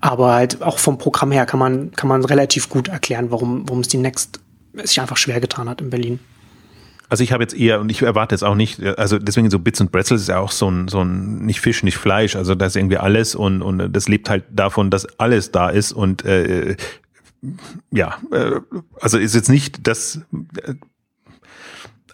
[0.00, 3.80] Aber halt auch vom Programm her kann man, kann man relativ gut erklären, warum, warum
[3.80, 4.40] es die Next
[4.82, 6.18] sich einfach schwer getan hat in Berlin.
[7.08, 9.80] Also ich habe jetzt eher, und ich erwarte jetzt auch nicht, also deswegen so Bits
[9.80, 12.66] und Pretzels ist ja auch so ein, so ein, nicht Fisch, nicht Fleisch, also da
[12.66, 16.76] ist irgendwie alles und, und das lebt halt davon, dass alles da ist und äh,
[17.90, 18.60] ja, äh,
[19.00, 20.22] also ist jetzt nicht das,
[20.62, 20.74] äh,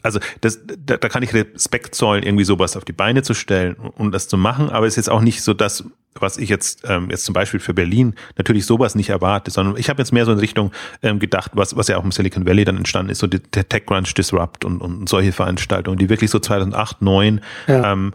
[0.03, 3.77] also das, da, da kann ich Respekt zollen, irgendwie sowas auf die Beine zu stellen
[3.77, 5.85] und das zu machen, aber es ist jetzt auch nicht so das,
[6.15, 9.89] was ich jetzt ähm, jetzt zum Beispiel für Berlin natürlich sowas nicht erwarte, sondern ich
[9.89, 12.65] habe jetzt mehr so in Richtung ähm, gedacht, was was ja auch im Silicon Valley
[12.65, 16.31] dann entstanden ist, so die, der Tech Crunch Disrupt und, und solche Veranstaltungen, die wirklich
[16.31, 17.93] so 2008, 2009 ja.
[17.93, 18.13] ähm,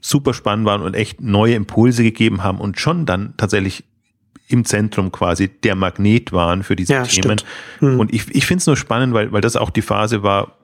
[0.00, 3.84] super spannend waren und echt neue Impulse gegeben haben und schon dann tatsächlich
[4.48, 7.40] im Zentrum quasi der Magnet waren für diese ja, Themen.
[7.78, 7.98] Hm.
[7.98, 10.58] Und ich, ich finde es nur spannend, weil, weil das auch die Phase war,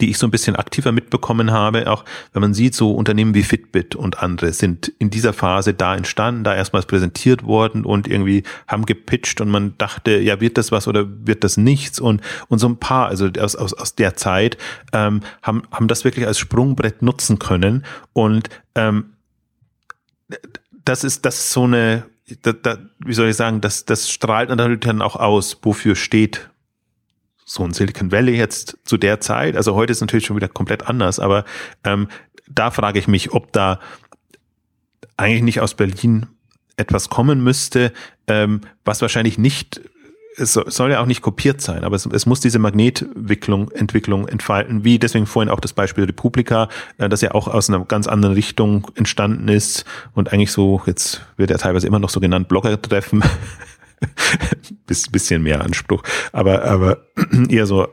[0.00, 3.42] die ich so ein bisschen aktiver mitbekommen habe, auch wenn man sieht, so Unternehmen wie
[3.42, 8.42] Fitbit und andere sind in dieser Phase da entstanden, da erstmals präsentiert worden und irgendwie
[8.66, 12.00] haben gepitcht und man dachte, ja, wird das was oder wird das nichts?
[12.00, 14.58] Und, und so ein paar, also aus, aus, aus der Zeit,
[14.92, 17.84] ähm, haben, haben das wirklich als Sprungbrett nutzen können.
[18.12, 19.12] Und ähm,
[20.84, 22.04] das ist, das ist so eine,
[22.42, 26.50] da, da, wie soll ich sagen, das, das strahlt natürlich dann auch aus, wofür steht
[27.48, 30.88] so ein Silicon Valley jetzt zu der Zeit, also heute ist natürlich schon wieder komplett
[30.88, 31.44] anders, aber
[31.84, 32.08] ähm,
[32.48, 33.78] da frage ich mich, ob da
[35.16, 36.26] eigentlich nicht aus Berlin
[36.76, 37.92] etwas kommen müsste,
[38.26, 39.80] ähm, was wahrscheinlich nicht,
[40.36, 44.82] es soll ja auch nicht kopiert sein, aber es, es muss diese Magnetwicklung, Entwicklung entfalten,
[44.82, 46.68] wie deswegen vorhin auch das Beispiel Republika,
[46.98, 49.84] äh, das ja auch aus einer ganz anderen Richtung entstanden ist
[50.14, 53.22] und eigentlich so, jetzt wird er teilweise immer noch so genannt, Blogger-Treffen
[54.86, 57.06] bisschen mehr Anspruch, aber, aber
[57.48, 57.88] eher so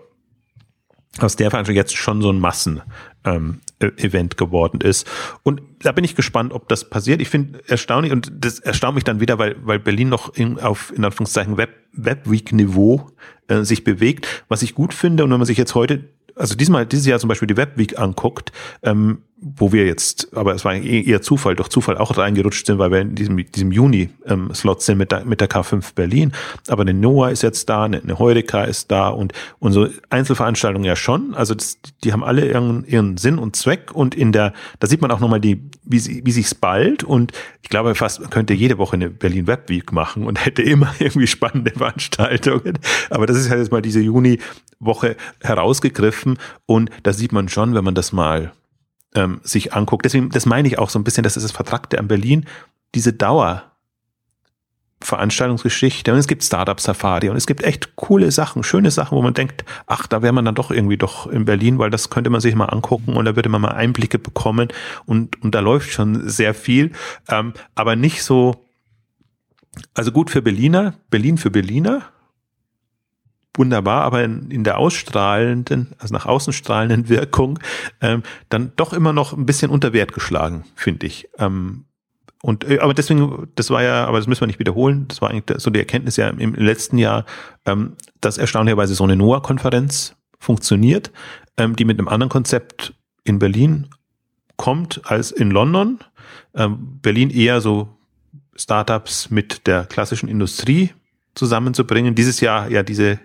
[1.19, 2.81] aus der Veranstaltung jetzt schon so ein Massen
[3.23, 5.07] ähm, e-, Event geworden ist.
[5.43, 7.21] Und da bin ich gespannt, ob das passiert.
[7.21, 10.91] Ich finde erstaunlich und das erstaunt mich dann wieder, weil, weil Berlin noch in, auf
[10.95, 13.11] in Anführungszeichen Web, Webweek-Niveau
[13.47, 15.23] äh, sich bewegt, was ich gut finde.
[15.23, 18.51] Und wenn man sich jetzt heute also diesmal, dieses Jahr zum Beispiel die Webweek anguckt,
[18.81, 22.91] ähm, wo wir jetzt, aber es war eher Zufall, durch Zufall auch reingerutscht sind, weil
[22.91, 26.31] wir in diesem, diesem Juni-Slot ähm, sind mit der, mit der K5 Berlin.
[26.69, 30.95] Aber eine Noah ist jetzt da, eine, eine Heureka ist da und unsere Einzelveranstaltungen ja
[30.95, 31.33] schon.
[31.35, 35.01] Also das, die haben alle ihren, ihren Sinn und Zweck und in der, da sieht
[35.01, 38.53] man auch nochmal die, wie, sie, wie sich's bald und ich glaube fast, man könnte
[38.53, 42.79] jede Woche eine Berlin Webweek machen und hätte immer irgendwie spannende Veranstaltungen.
[43.09, 47.83] Aber das ist halt jetzt mal diese Juni-Woche herausgegriffen und da sieht man schon, wenn
[47.83, 48.53] man das mal
[49.15, 50.05] ähm, sich anguckt.
[50.05, 52.45] Deswegen, das meine ich auch so ein bisschen, das ist das Vertragte an Berlin,
[52.95, 53.69] diese Dauer.
[55.01, 59.21] Veranstaltungsgeschichte und es gibt Startup Safari und es gibt echt coole Sachen, schöne Sachen, wo
[59.21, 62.29] man denkt, ach, da wäre man dann doch irgendwie doch in Berlin, weil das könnte
[62.29, 64.69] man sich mal angucken und da würde man mal Einblicke bekommen
[65.05, 66.93] und, und da läuft schon sehr viel,
[67.27, 68.65] ähm, aber nicht so,
[69.93, 72.03] also gut für Berliner, Berlin für Berliner,
[73.55, 77.59] wunderbar, aber in, in der ausstrahlenden, also nach außen strahlenden Wirkung,
[78.01, 81.29] ähm, dann doch immer noch ein bisschen unter Wert geschlagen, finde ich.
[81.37, 81.85] Ähm,
[82.41, 85.05] und äh, aber deswegen, das war ja, aber das müssen wir nicht wiederholen.
[85.07, 87.25] Das war eigentlich so die Erkenntnis ja im letzten Jahr,
[87.65, 91.11] ähm, dass erstaunlicherweise so eine NOAA-Konferenz funktioniert,
[91.57, 92.93] ähm, die mit einem anderen Konzept
[93.23, 93.87] in Berlin
[94.57, 95.99] kommt als in London.
[96.53, 97.97] Ähm, Berlin eher so
[98.55, 100.91] Startups mit der klassischen Industrie
[101.35, 102.13] zusammenzubringen.
[102.13, 103.19] Dieses Jahr ja diese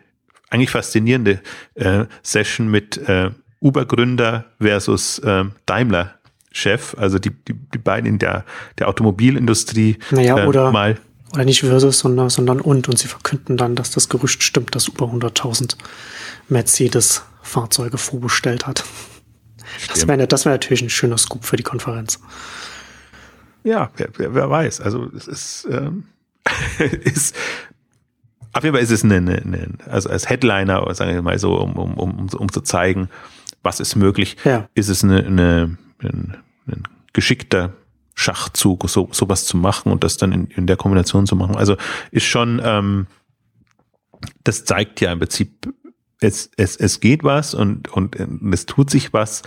[0.50, 1.40] eigentlich faszinierende
[1.74, 3.30] äh, Session mit äh,
[3.60, 8.44] Uber-Gründer versus äh, Daimler-Chef, also die, die, die beiden in der,
[8.78, 10.98] der Automobilindustrie naja, äh, oder, mal.
[11.34, 12.88] Oder nicht versus, sondern, sondern und.
[12.88, 15.76] Und sie verkünden dann, dass das Gerücht stimmt, dass Uber 100.000
[16.48, 18.84] Mercedes-Fahrzeuge vorbestellt hat.
[19.88, 22.18] Das wäre das wär natürlich ein schöner Scoop für die Konferenz.
[23.64, 24.80] Ja, wer, wer, wer weiß.
[24.80, 26.04] Also es ist, ähm,
[26.78, 27.36] ist
[28.52, 31.54] auf jeden Fall ist es eine, eine, eine also als Headliner, sagen wir mal so,
[31.54, 33.08] um, um, um, um zu zeigen,
[33.62, 34.68] was ist möglich, ja.
[34.74, 36.36] ist es eine, eine, ein,
[36.66, 36.82] ein
[37.12, 37.72] geschickter
[38.14, 41.56] Schachzug, so sowas zu machen und das dann in, in der Kombination zu machen.
[41.56, 41.76] Also
[42.10, 43.06] ist schon, ähm,
[44.44, 45.72] das zeigt ja im Prinzip,
[46.20, 48.16] es, es, es geht was und, und
[48.52, 49.42] es tut sich was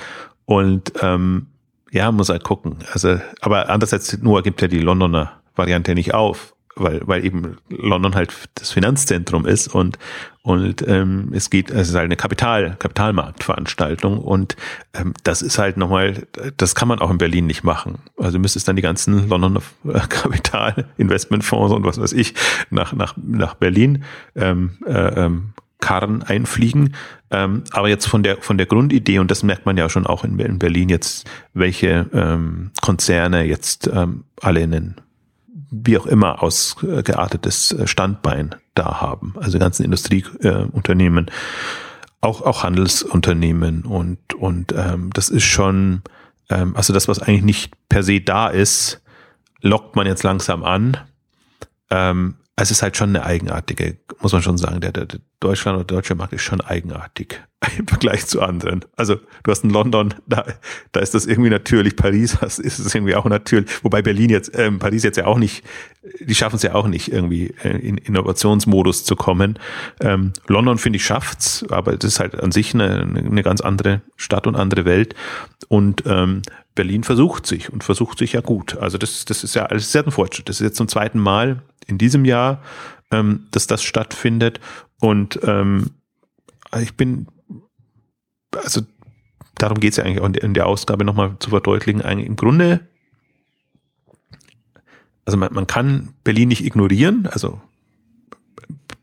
[0.45, 1.47] und ähm,
[1.91, 2.78] ja, muss halt gucken.
[2.93, 8.15] Also, aber andererseits nur gibt ja die Londoner Variante nicht auf weil, weil eben London
[8.15, 9.97] halt das Finanzzentrum ist und,
[10.41, 14.55] und ähm, es geht, es ist halt eine Kapital, Kapitalmarktveranstaltung und
[14.93, 17.99] ähm, das ist halt nochmal, das kann man auch in Berlin nicht machen.
[18.17, 19.61] Also müsstest dann die ganzen Londoner
[20.09, 22.34] Kapitalinvestmentfonds und was weiß ich
[22.69, 24.03] nach, nach, nach Berlin
[24.36, 26.95] ähm, äh, ähm, Karren einfliegen.
[27.32, 30.24] Ähm, aber jetzt von der von der Grundidee und das merkt man ja schon auch
[30.24, 34.95] in, in Berlin jetzt, welche ähm, Konzerne jetzt ähm, alle in den
[35.72, 39.36] wie auch immer ausgeartetes Standbein da haben.
[39.39, 41.32] Also ganzen Industrieunternehmen, äh,
[42.19, 46.03] auch, auch Handelsunternehmen und, und ähm, das ist schon,
[46.49, 49.01] ähm, also das, was eigentlich nicht per se da ist,
[49.61, 50.97] lockt man jetzt langsam an.
[51.89, 55.78] Ähm, es ist halt schon eine eigenartige, muss man schon sagen, der, der, der Deutschland
[55.78, 57.41] oder deutsche Markt ist schon eigenartig
[57.78, 58.84] im Vergleich zu anderen.
[58.95, 60.45] Also du hast in London, da,
[60.91, 64.80] da ist das irgendwie natürlich, Paris ist es irgendwie auch natürlich, wobei Berlin jetzt, ähm,
[64.80, 65.64] Paris jetzt ja auch nicht,
[66.20, 69.59] die schaffen es ja auch nicht, irgendwie äh, in Innovationsmodus zu kommen.
[69.99, 74.01] Ähm, London, finde ich, schafft's, aber das ist halt an sich eine, eine ganz andere
[74.16, 75.14] Stadt und andere Welt.
[75.68, 76.41] Und ähm,
[76.74, 78.78] Berlin versucht sich und versucht sich ja gut.
[78.78, 80.49] Also das, das ist ja alles sehr ein Fortschritt.
[80.49, 82.64] Das ist jetzt zum zweiten Mal in diesem Jahr,
[83.12, 84.59] ähm, dass das stattfindet.
[84.99, 85.91] Und ähm,
[86.80, 87.28] ich bin,
[88.56, 88.82] also
[89.56, 92.82] darum geht es ja eigentlich auch in der Ausgabe nochmal zu verdeutlichen, eigentlich im Grunde,
[95.26, 97.62] also man, man kann Berlin nicht ignorieren, also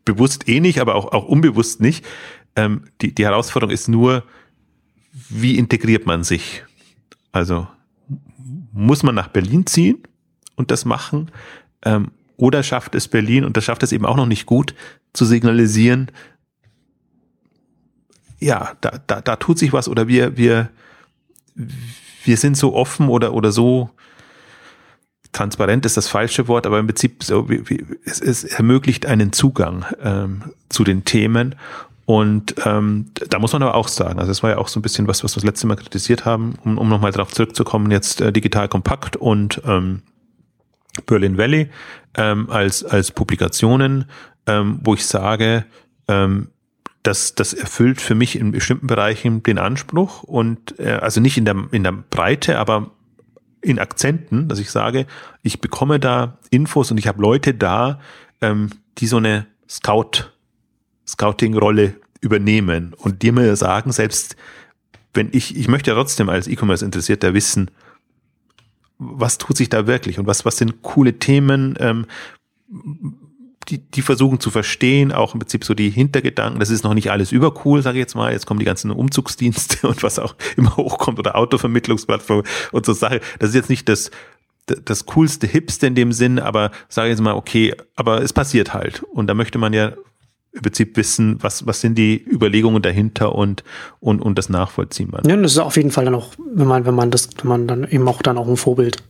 [0.04, 2.04] bewusst eh nicht, aber auch, auch unbewusst nicht.
[2.56, 4.24] Ähm, die, die Herausforderung ist nur,
[5.28, 6.64] wie integriert man sich?
[7.32, 7.68] Also
[8.72, 9.98] muss man nach Berlin ziehen
[10.56, 11.30] und das machen?
[11.82, 14.74] Ähm, oder schafft es Berlin, und das schafft es eben auch noch nicht gut,
[15.12, 16.10] zu signalisieren,
[18.38, 20.70] ja, da, da, da tut sich was oder wir, wir,
[22.24, 23.90] wir sind so offen oder, oder so
[25.32, 29.32] transparent ist das falsche Wort, aber im Prinzip so, wie, wie, es, es ermöglicht einen
[29.32, 31.54] Zugang ähm, zu den Themen.
[32.06, 34.82] Und ähm, da muss man aber auch sagen, also es war ja auch so ein
[34.82, 38.22] bisschen was, was wir das letzte Mal kritisiert haben, um, um nochmal darauf zurückzukommen, jetzt
[38.22, 40.02] äh, digital kompakt und ähm,
[41.06, 41.68] Berlin Valley
[42.16, 44.06] ähm, als, als Publikationen,
[44.46, 45.66] ähm, wo ich sage,
[46.08, 46.48] ähm,
[47.08, 51.46] das, das erfüllt für mich in bestimmten Bereichen den Anspruch und äh, also nicht in
[51.46, 52.90] der, in der Breite, aber
[53.62, 55.06] in Akzenten, dass ich sage,
[55.42, 57.98] ich bekomme da Infos und ich habe Leute da,
[58.42, 60.30] ähm, die so eine Scout
[61.06, 64.36] Scouting-Rolle übernehmen und dir mir sagen, selbst
[65.14, 67.70] wenn ich, ich möchte ja trotzdem als E-Commerce-Interessierter wissen,
[68.98, 72.04] was tut sich da wirklich und was, was sind coole Themen, ähm,
[73.68, 76.60] die, die versuchen zu verstehen, auch im Prinzip so die Hintergedanken.
[76.60, 78.32] Das ist noch nicht alles übercool, sage ich jetzt mal.
[78.32, 82.42] Jetzt kommen die ganzen Umzugsdienste und was auch immer hochkommt oder Autovermittlungsplattform
[82.72, 83.20] und so Sache.
[83.38, 84.10] Das ist jetzt nicht das,
[84.66, 88.74] das coolste, hipste in dem Sinn, aber sage ich jetzt mal, okay, aber es passiert
[88.74, 89.02] halt.
[89.02, 89.92] Und da möchte man ja
[90.52, 93.64] im Prinzip wissen, was, was sind die Überlegungen dahinter und,
[94.00, 95.12] und, und das nachvollziehen.
[95.26, 97.66] Ja, das ist auf jeden Fall dann auch, wenn man, wenn man das, wenn man
[97.66, 99.02] dann eben auch dann auch ein Vorbild,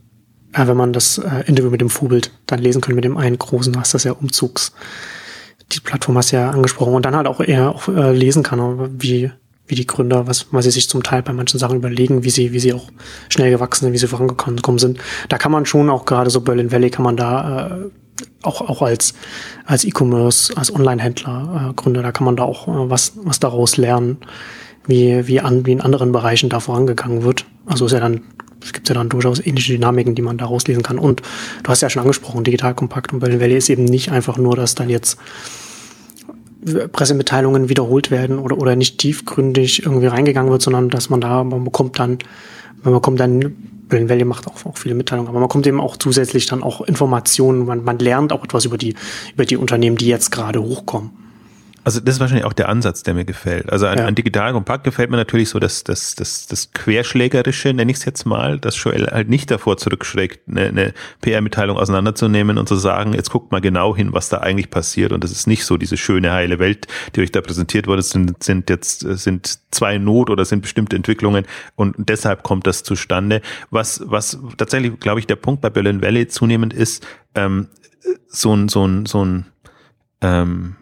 [0.52, 3.38] äh, wenn man das äh, Interview mit dem Vorbild dann lesen kann, mit dem einen
[3.38, 4.72] großen, hast das ja Umzugs,
[5.72, 9.00] die Plattform hast du ja angesprochen und dann halt auch eher auch äh, lesen kann,
[9.00, 9.30] wie,
[9.66, 12.52] wie die Gründer, was, was sie sich zum Teil bei manchen Sachen überlegen, wie sie,
[12.52, 12.88] wie sie auch
[13.28, 14.98] schnell gewachsen sind, wie sie vorangekommen sind.
[15.28, 17.90] Da kann man schon auch gerade so Berlin Valley kann man da äh,
[18.42, 19.14] auch, auch als,
[19.66, 23.76] als E-Commerce, als Online-Händler äh, Gründer, da kann man da auch äh, was, was daraus
[23.76, 24.18] lernen,
[24.86, 27.44] wie, wie, an, wie in anderen Bereichen da vorangegangen wird.
[27.66, 28.22] Also ist ja dann
[28.62, 30.98] es gibt ja dann durchaus ähnliche Dynamiken, die man da rauslesen kann.
[30.98, 31.22] Und
[31.62, 34.56] du hast ja schon angesprochen, Digital Kompakt und Berlin Valley ist eben nicht einfach nur,
[34.56, 35.18] dass dann jetzt
[36.92, 41.64] Pressemitteilungen wiederholt werden oder, oder nicht tiefgründig irgendwie reingegangen wird, sondern dass man da, man
[41.64, 42.18] bekommt dann,
[42.82, 43.56] man bekommt dann,
[43.88, 46.80] Berlin Valley macht auch, auch viele Mitteilungen, aber man kommt eben auch zusätzlich dann auch
[46.82, 48.94] Informationen, man, man lernt auch etwas über die,
[49.34, 51.27] über die Unternehmen, die jetzt gerade hochkommen.
[51.88, 53.72] Also das ist wahrscheinlich auch der Ansatz, der mir gefällt.
[53.72, 54.04] Also an, ja.
[54.04, 58.04] an Digital Kompakt gefällt mir natürlich so das, das, das, das Querschlägerische, nenne ich es
[58.04, 63.14] jetzt mal, dass Joel halt nicht davor zurückschreckt, eine, eine PR-Mitteilung auseinanderzunehmen und zu sagen,
[63.14, 65.12] jetzt guckt mal genau hin, was da eigentlich passiert.
[65.12, 68.00] Und das ist nicht so diese schöne, heile Welt, die euch da präsentiert wurde.
[68.00, 72.82] Es sind, sind jetzt sind zwei Not oder sind bestimmte Entwicklungen und deshalb kommt das
[72.82, 73.40] zustande.
[73.70, 77.68] Was, was tatsächlich, glaube ich, der Punkt bei Berlin Valley zunehmend ist, ähm,
[78.26, 79.46] so ein, so ein, so ein
[80.20, 80.76] ähm,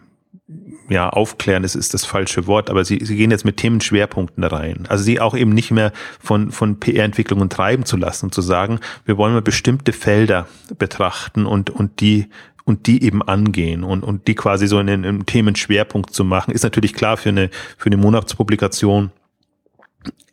[0.89, 4.85] ja, aufklären, das ist das falsche Wort, aber sie, sie gehen jetzt mit Themenschwerpunkten rein.
[4.87, 8.79] Also sie auch eben nicht mehr von, von PR-Entwicklungen treiben zu lassen und zu sagen,
[9.05, 12.27] wir wollen mal bestimmte Felder betrachten und, und die
[12.63, 16.63] und die eben angehen und, und die quasi so in einem Themenschwerpunkt zu machen, ist
[16.63, 19.11] natürlich klar für eine, für eine Monatspublikation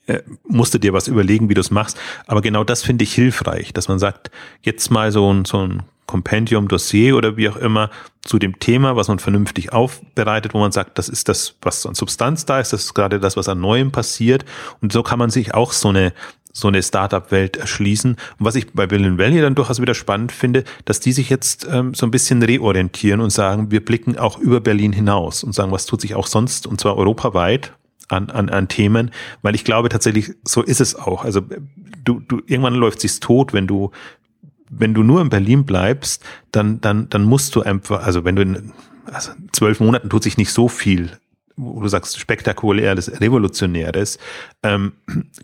[0.06, 1.96] äh, musst du dir was überlegen, wie du es machst.
[2.26, 4.32] Aber genau das finde ich hilfreich, dass man sagt,
[4.62, 7.90] jetzt mal so ein, so ein Compendium, Dossier oder wie auch immer
[8.22, 11.94] zu dem Thema, was man vernünftig aufbereitet, wo man sagt, das ist das, was an
[11.94, 14.44] Substanz da ist, das ist gerade das, was an Neuem passiert.
[14.80, 16.12] Und so kann man sich auch so eine
[16.56, 18.12] so eine Startup-Welt erschließen.
[18.12, 21.66] Und was ich bei Berlin Valley dann durchaus wieder spannend finde, dass die sich jetzt
[21.68, 25.72] ähm, so ein bisschen reorientieren und sagen, wir blicken auch über Berlin hinaus und sagen,
[25.72, 27.72] was tut sich auch sonst, und zwar europaweit
[28.08, 29.10] an, an, an Themen,
[29.42, 31.24] weil ich glaube tatsächlich, so ist es auch.
[31.24, 31.40] Also
[32.04, 33.90] du, du irgendwann läuft sich's tot, wenn du
[34.78, 38.42] wenn du nur in Berlin bleibst, dann, dann, dann musst du einfach, also wenn du
[38.42, 38.72] in
[39.12, 41.18] also zwölf Monaten tut sich nicht so viel,
[41.56, 44.18] wo du sagst, spektakuläres, revolutionäres.
[44.62, 44.92] Ähm,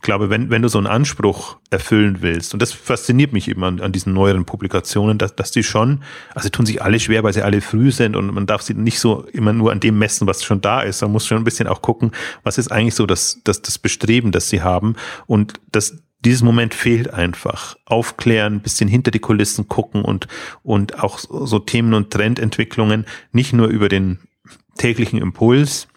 [0.02, 3.80] glaube, wenn, wenn du so einen Anspruch erfüllen willst, und das fasziniert mich eben an,
[3.80, 6.02] an diesen neueren Publikationen, dass, dass die schon,
[6.34, 8.98] also tun sich alle schwer, weil sie alle früh sind und man darf sie nicht
[8.98, 11.02] so immer nur an dem messen, was schon da ist.
[11.02, 12.10] Man muss schon ein bisschen auch gucken,
[12.42, 14.96] was ist eigentlich so das, das, das Bestreben, das sie haben.
[15.26, 17.76] Und das, dieses Moment fehlt einfach.
[17.86, 20.28] Aufklären, bisschen hinter die Kulissen gucken und,
[20.62, 24.18] und auch so Themen und Trendentwicklungen nicht nur über den
[24.76, 25.88] täglichen Impuls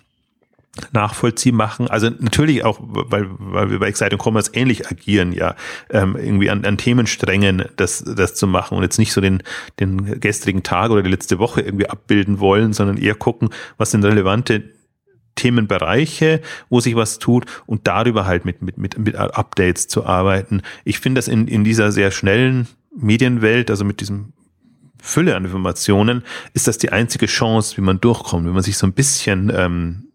[0.91, 1.87] nachvollziehen machen.
[1.87, 5.55] Also natürlich auch, weil, weil wir bei Exciting Commerce ähnlich agieren, ja,
[5.91, 9.43] ähm, irgendwie an, an Themensträngen das, das zu machen und jetzt nicht so den,
[9.79, 14.03] den gestrigen Tag oder die letzte Woche irgendwie abbilden wollen, sondern eher gucken, was sind
[14.03, 14.63] relevante
[15.35, 20.61] Themenbereiche, wo sich was tut und darüber halt mit, mit, mit, mit Updates zu arbeiten.
[20.83, 24.33] Ich finde das in, in dieser sehr schnellen Medienwelt, also mit diesem
[25.01, 26.23] Fülle an Informationen,
[26.53, 30.07] ist das die einzige Chance, wie man durchkommt, wenn man sich so ein bisschen ähm,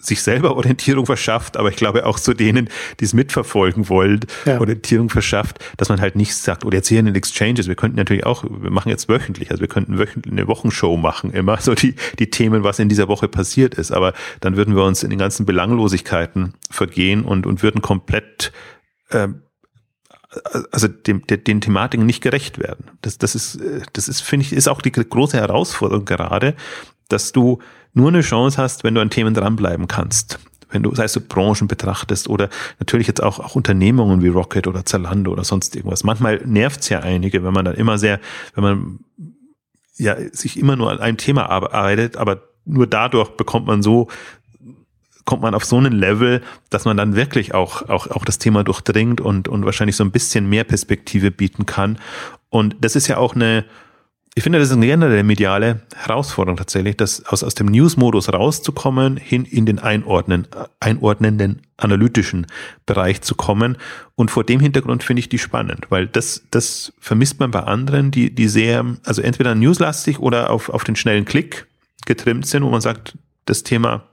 [0.00, 2.68] sich selber Orientierung verschafft, aber ich glaube auch zu denen,
[3.00, 4.60] die es mitverfolgen wollen, ja.
[4.60, 7.96] Orientierung verschafft, dass man halt nicht sagt, oder jetzt hier in den Exchanges, wir könnten
[7.96, 11.74] natürlich auch, wir machen jetzt wöchentlich, also wir könnten wöchentlich eine Wochenshow machen, immer so
[11.74, 15.10] die, die Themen, was in dieser Woche passiert ist, aber dann würden wir uns in
[15.10, 18.52] den ganzen Belanglosigkeiten vergehen und, und würden komplett
[19.10, 19.28] äh,
[20.70, 22.90] also dem, den, den Thematiken nicht gerecht werden.
[23.00, 23.58] Das, das ist,
[23.94, 26.54] das ist, finde ich, ist auch die große Herausforderung gerade,
[27.08, 27.60] dass du
[27.94, 30.38] nur eine Chance hast, wenn du an Themen dranbleiben kannst.
[30.70, 34.66] Wenn du, sei es du Branchen betrachtest oder natürlich jetzt auch, auch Unternehmungen wie Rocket
[34.66, 36.04] oder Zalando oder sonst irgendwas.
[36.04, 38.20] Manchmal nervt's ja einige, wenn man dann immer sehr,
[38.54, 38.98] wenn man
[39.96, 44.08] ja sich immer nur an einem Thema arbeitet, aber nur dadurch bekommt man so
[45.24, 48.64] kommt man auf so einen Level, dass man dann wirklich auch, auch, auch das Thema
[48.64, 51.98] durchdringt und, und wahrscheinlich so ein bisschen mehr Perspektive bieten kann.
[52.48, 53.66] Und das ist ja auch eine,
[54.38, 59.16] ich finde, das ist eine generelle mediale Herausforderung tatsächlich, das aus, aus dem News-Modus rauszukommen,
[59.16, 60.46] hin in den einordnen,
[60.78, 62.46] einordnenden analytischen
[62.86, 63.76] Bereich zu kommen.
[64.14, 68.12] Und vor dem Hintergrund finde ich die spannend, weil das, das vermisst man bei anderen,
[68.12, 71.66] die, die sehr, also entweder newslastig oder auf, auf den schnellen Klick
[72.06, 74.04] getrimmt sind, wo man sagt, das Thema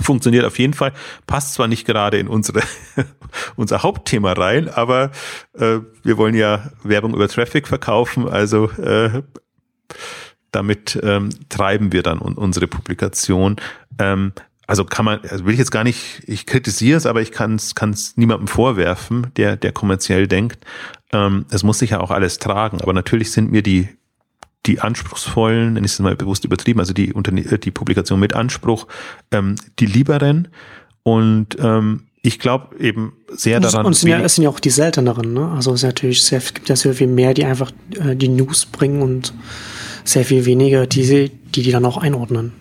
[0.00, 0.92] funktioniert auf jeden Fall.
[1.26, 2.62] Passt zwar nicht gerade in unsere
[3.56, 5.10] unser Hauptthema rein, aber
[5.54, 9.22] äh, wir wollen ja Werbung über Traffic verkaufen, also äh,
[10.50, 13.56] damit ähm, treiben wir dann unsere Publikation.
[13.98, 14.32] Ähm,
[14.66, 17.56] also kann man, also will ich jetzt gar nicht, ich kritisiere es, aber ich kann
[17.56, 20.64] es niemandem vorwerfen, der der kommerziell denkt.
[21.12, 23.88] Ähm, es muss sich ja auch alles tragen, aber natürlich sind mir die
[24.66, 28.86] die anspruchsvollen, nenne ich es mal bewusst übertrieben, also die, äh, die Publikation mit Anspruch,
[29.30, 30.48] ähm, die lieberen.
[31.02, 33.86] Und ähm, ich glaube eben sehr daran.
[33.86, 35.48] Und es sind, ja, es sind ja auch die selteneren, ne?
[35.48, 38.28] Also es ist natürlich sehr, es gibt ja sehr viel mehr, die einfach äh, die
[38.28, 39.34] News bringen und
[40.04, 42.52] sehr viel weniger, die, die die dann auch einordnen.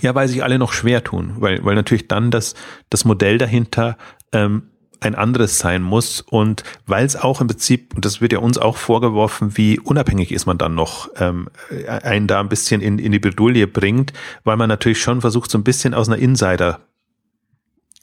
[0.00, 2.54] Ja, weil sich alle noch schwer tun, weil, weil natürlich dann das,
[2.90, 3.96] das Modell dahinter
[4.32, 4.64] ähm,
[5.02, 8.58] ein anderes sein muss und weil es auch im Prinzip, und das wird ja uns
[8.58, 11.48] auch vorgeworfen, wie unabhängig ist man dann noch, ähm,
[11.86, 14.12] einen da ein bisschen in, in die Bredouille bringt,
[14.44, 16.80] weil man natürlich schon versucht, so ein bisschen aus einer Insider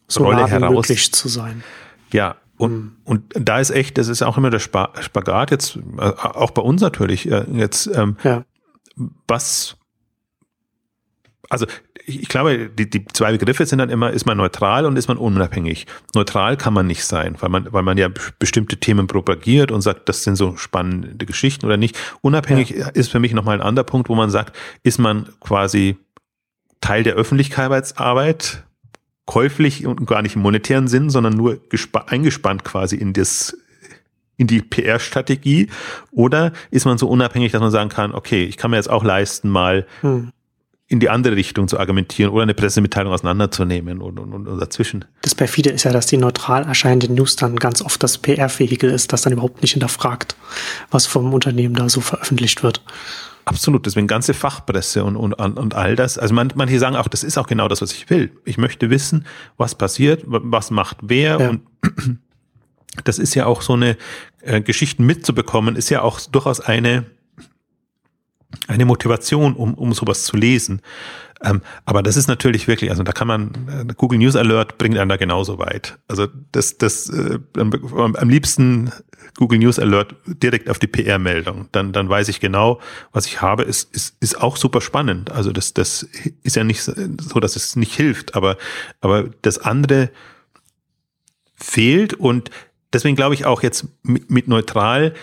[0.08, 1.64] so Rolle heraus zu sein.
[2.12, 2.96] Ja, und, mhm.
[3.06, 6.82] und da ist echt, das ist auch immer der Spagat jetzt, äh, auch bei uns
[6.82, 8.44] natürlich, äh, jetzt, ähm, ja.
[9.28, 9.78] was,
[11.50, 11.66] also
[12.10, 15.18] ich, glaube, die, die zwei Begriffe sind dann immer, ist man neutral und ist man
[15.18, 15.86] unabhängig.
[16.16, 20.10] Neutral kann man nicht sein, weil man, weil man ja bestimmte Themen propagiert und sagt,
[20.10, 21.98] das sind so spannende Geschichten oder nicht.
[22.22, 22.90] Unabhängig ja.
[22.90, 25.98] ist für mich nochmal ein anderer Punkt, wo man sagt, ist man quasi
[26.82, 28.64] Teil der Öffentlichkeitsarbeit,
[29.26, 31.60] käuflich und gar nicht im monetären Sinn, sondern nur
[32.08, 33.58] eingespannt quasi in das
[34.38, 35.70] in die PR-Strategie?
[36.12, 39.04] Oder ist man so unabhängig, dass man sagen kann, okay, ich kann mir jetzt auch
[39.04, 40.32] leisten, mal hm
[40.92, 45.06] in die andere Richtung zu argumentieren oder eine Pressemitteilung auseinanderzunehmen und, und, und dazwischen.
[45.22, 49.14] Das perfide ist ja, dass die neutral erscheinende News dann ganz oft das PR-Vehikel ist,
[49.14, 50.36] das dann überhaupt nicht hinterfragt,
[50.90, 52.84] was vom Unternehmen da so veröffentlicht wird.
[53.46, 56.18] Absolut, deswegen ganze Fachpresse und, und, und all das.
[56.18, 58.32] Also man, manche sagen auch, das ist auch genau das, was ich will.
[58.44, 59.26] Ich möchte wissen,
[59.58, 61.50] was passiert, was macht wer ja.
[61.50, 61.62] und
[63.04, 63.96] das ist ja auch so eine
[64.42, 67.06] äh, Geschichten mitzubekommen, ist ja auch durchaus eine
[68.68, 70.82] eine Motivation, um, um sowas zu lesen.
[71.42, 74.98] Ähm, aber das ist natürlich wirklich, also da kann man, äh, Google News Alert bringt
[74.98, 75.98] einen da genauso weit.
[76.08, 78.92] Also das, das äh, am liebsten
[79.38, 81.70] Google News Alert direkt auf die PR-Meldung.
[81.72, 82.82] Dann, dann weiß ich genau,
[83.14, 85.32] was ich habe, ist, ist, ist auch super spannend.
[85.32, 86.08] Also das, das
[86.44, 88.58] ist ja nicht so, dass es nicht hilft, aber,
[89.00, 90.10] aber das andere
[91.56, 92.50] fehlt und
[92.92, 95.14] deswegen glaube ich auch jetzt mit, mit neutral,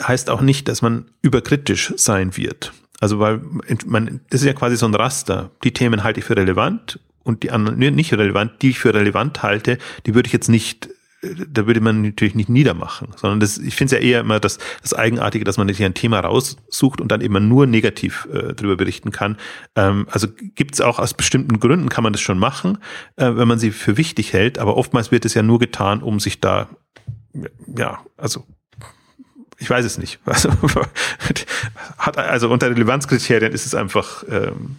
[0.00, 2.72] heißt auch nicht, dass man überkritisch sein wird.
[3.00, 3.40] Also weil
[3.86, 5.50] man, das ist ja quasi so ein Raster.
[5.64, 9.42] Die Themen halte ich für relevant und die anderen nicht relevant, die ich für relevant
[9.42, 10.88] halte, die würde ich jetzt nicht,
[11.22, 14.58] da würde man natürlich nicht niedermachen, sondern das, ich finde es ja eher immer das,
[14.80, 18.76] das Eigenartige, dass man sich ein Thema raussucht und dann immer nur negativ äh, darüber
[18.76, 19.36] berichten kann.
[19.74, 22.78] Ähm, also gibt es auch aus bestimmten Gründen, kann man das schon machen,
[23.16, 26.20] äh, wenn man sie für wichtig hält, aber oftmals wird es ja nur getan, um
[26.20, 26.68] sich da
[27.76, 28.44] ja, also
[29.58, 30.18] ich weiß es nicht.
[30.26, 30.50] Also,
[31.98, 34.76] hat, also unter Relevanzkriterien ist es einfach ähm,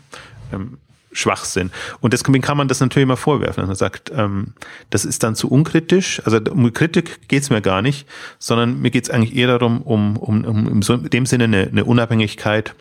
[0.53, 0.78] ähm,
[1.11, 1.71] Schwachsinn.
[1.99, 3.65] Und deswegen kann man das natürlich immer vorwerfen.
[3.65, 4.53] Man sagt, ähm,
[4.89, 6.21] das ist dann zu unkritisch.
[6.25, 8.07] Also um Kritik geht's mir gar nicht,
[8.39, 12.75] sondern mir geht's eigentlich eher darum, um, um, um in dem Sinne eine, eine Unabhängigkeit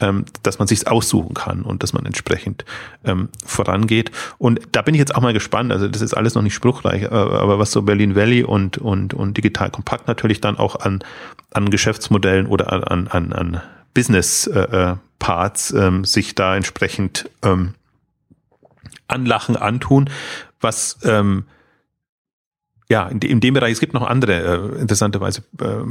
[0.00, 2.64] ähm, dass man sich aussuchen kann und dass man entsprechend
[3.04, 4.10] ähm, vorangeht.
[4.38, 5.72] Und da bin ich jetzt auch mal gespannt.
[5.72, 9.14] Also das ist alles noch nicht spruchreich, äh, aber was so Berlin Valley und und
[9.14, 11.04] und digital kompakt natürlich dann auch an
[11.52, 13.62] an Geschäftsmodellen oder an an an
[13.94, 14.96] Business äh, äh,
[15.74, 17.74] ähm, sich da entsprechend ähm,
[19.08, 20.10] anlachen, antun,
[20.60, 21.44] was ähm,
[22.88, 25.84] ja, in, in dem Bereich, es gibt noch andere äh, interessanterweise äh,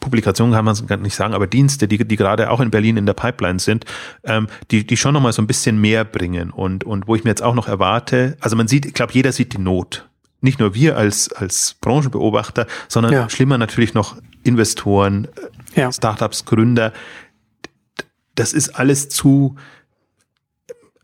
[0.00, 2.96] Publikationen kann man es gar nicht sagen, aber Dienste, die, die gerade auch in Berlin
[2.96, 3.84] in der Pipeline sind,
[4.24, 7.30] ähm, die, die schon nochmal so ein bisschen mehr bringen und, und wo ich mir
[7.30, 10.08] jetzt auch noch erwarte, also man sieht, ich glaube, jeder sieht die Not.
[10.40, 13.28] Nicht nur wir als, als Branchenbeobachter, sondern ja.
[13.28, 15.28] schlimmer natürlich noch Investoren,
[15.74, 15.92] äh, ja.
[15.92, 16.92] Startups, Gründer.
[18.34, 19.56] Das ist alles zu,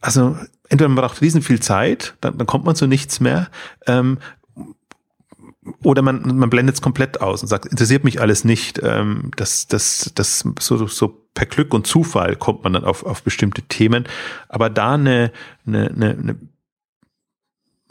[0.00, 0.36] also
[0.68, 3.48] entweder man braucht riesen viel Zeit, dann, dann kommt man zu nichts mehr,
[3.86, 4.18] ähm,
[5.84, 8.80] oder man, man blendet es komplett aus und sagt, interessiert mich alles nicht.
[8.82, 13.22] Ähm, das, das, das so, so per Glück und Zufall kommt man dann auf, auf
[13.22, 14.04] bestimmte Themen.
[14.48, 15.30] Aber da eine,
[15.66, 16.36] eine, eine, eine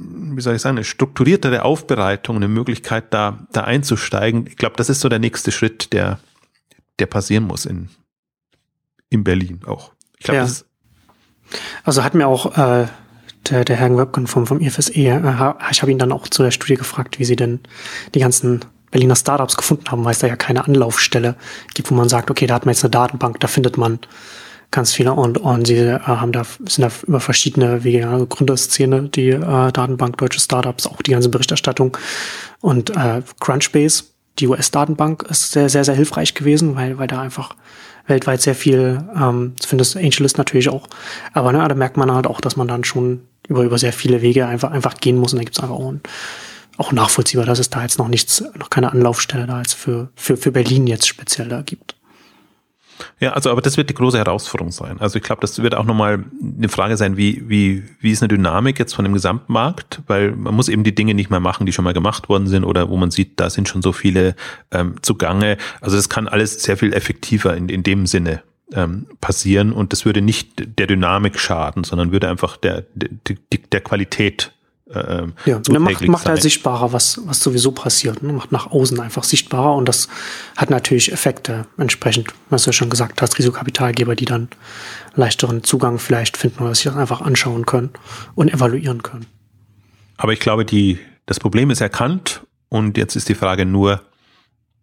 [0.01, 4.47] wie soll ich sagen, eine strukturiertere Aufbereitung, eine Möglichkeit, da, da einzusteigen.
[4.47, 6.19] Ich glaube, das ist so der nächste Schritt, der,
[6.99, 7.89] der passieren muss in,
[9.09, 9.91] in Berlin auch.
[10.17, 10.47] Ich glaube, ja.
[11.83, 12.87] also hat mir auch äh,
[13.49, 16.51] der, der Herr Webken vom, vom IFSE, äh, ich habe ihn dann auch zu der
[16.51, 17.59] Studie gefragt, wie sie denn
[18.13, 21.35] die ganzen Berliner Startups gefunden haben, weil es da ja keine Anlaufstelle
[21.73, 23.99] gibt, wo man sagt, okay, da hat man jetzt eine Datenbank, da findet man
[24.71, 29.03] ganz viele und, und sie äh, haben da, sind da über verschiedene Wege, ja, Gründerszene,
[29.09, 31.97] die äh, Datenbank, deutsche Startups, auch die ganze Berichterstattung
[32.61, 34.05] und äh, Crunchbase,
[34.39, 37.55] die US-Datenbank ist sehr, sehr, sehr hilfreich gewesen, weil, weil da einfach
[38.07, 40.87] weltweit sehr viel, ähm, zumindest Angelist natürlich auch,
[41.33, 44.21] aber ne, da merkt man halt auch, dass man dann schon über, über sehr viele
[44.21, 45.33] Wege einfach, einfach gehen muss.
[45.33, 46.01] Und da gibt es einfach auch, ein,
[46.77, 50.37] auch nachvollziehbar, dass es da jetzt noch nichts, noch keine Anlaufstelle da jetzt für, für,
[50.37, 51.95] für Berlin jetzt speziell da gibt.
[53.19, 54.99] Ja, also aber das wird die große Herausforderung sein.
[54.99, 56.23] Also ich glaube, das wird auch nochmal
[56.57, 60.53] eine Frage sein, wie, wie, wie ist eine Dynamik jetzt von dem Gesamtmarkt, weil man
[60.53, 62.97] muss eben die Dinge nicht mehr machen, die schon mal gemacht worden sind oder wo
[62.97, 64.35] man sieht, da sind schon so viele
[64.71, 65.57] ähm, zugange.
[65.81, 68.43] Also das kann alles sehr viel effektiver in, in dem Sinne
[68.73, 73.37] ähm, passieren und das würde nicht der Dynamik schaden, sondern würde einfach der, der,
[73.71, 74.53] der Qualität
[74.93, 78.21] äh, ja, und dann macht, macht halt sichtbarer, was, was sowieso passiert.
[78.23, 78.33] Ne?
[78.33, 80.07] Macht nach außen einfach sichtbarer und das
[80.57, 84.49] hat natürlich Effekte entsprechend, was du ja schon gesagt hast, Risikokapitalgeber, die dann
[85.15, 87.91] leichteren Zugang vielleicht finden oder sich das einfach anschauen können
[88.35, 89.25] und evaluieren können.
[90.17, 94.01] Aber ich glaube, die, das Problem ist erkannt und jetzt ist die Frage nur,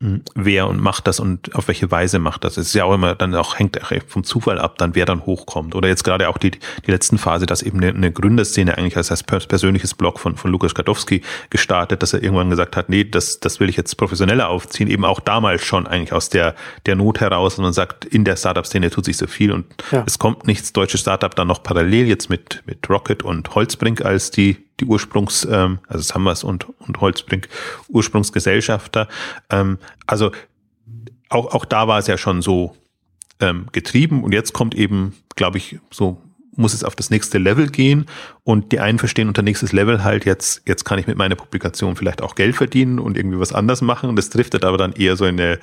[0.01, 2.57] wer und macht das und auf welche Weise macht das.
[2.57, 5.75] Es ist ja auch immer dann auch hängt vom Zufall ab, dann wer dann hochkommt.
[5.75, 9.11] Oder jetzt gerade auch die, die letzten Phase, dass eben eine, eine Gründerszene eigentlich als,
[9.11, 13.41] als persönliches Blog von, von Lukas Gadowski gestartet, dass er irgendwann gesagt hat, nee, das,
[13.41, 14.89] das will ich jetzt professioneller aufziehen.
[14.89, 16.55] Eben auch damals schon eigentlich aus der,
[16.87, 20.05] der Not heraus und man sagt, in der Startup-Szene tut sich so viel und ja.
[20.07, 24.31] es kommt nichts deutsches Startup dann noch parallel jetzt mit, mit Rocket und Holzbrink als
[24.31, 27.49] die die Ursprungs, ähm, also Summers und, und Holzbrink
[27.89, 29.09] Ursprungsgesellschafter.
[29.51, 30.31] Ähm, also
[31.29, 32.77] auch, auch da war es ja schon so
[33.41, 36.23] ähm, getrieben und jetzt kommt eben, glaube ich, so
[36.59, 38.07] muss es auf das nächste Level gehen
[38.43, 41.95] und die einen verstehen unter nächstes Level halt jetzt, jetzt kann ich mit meiner Publikation
[41.95, 44.17] vielleicht auch Geld verdienen und irgendwie was anders machen.
[44.17, 45.61] Das driftet aber dann eher so in eine, äh,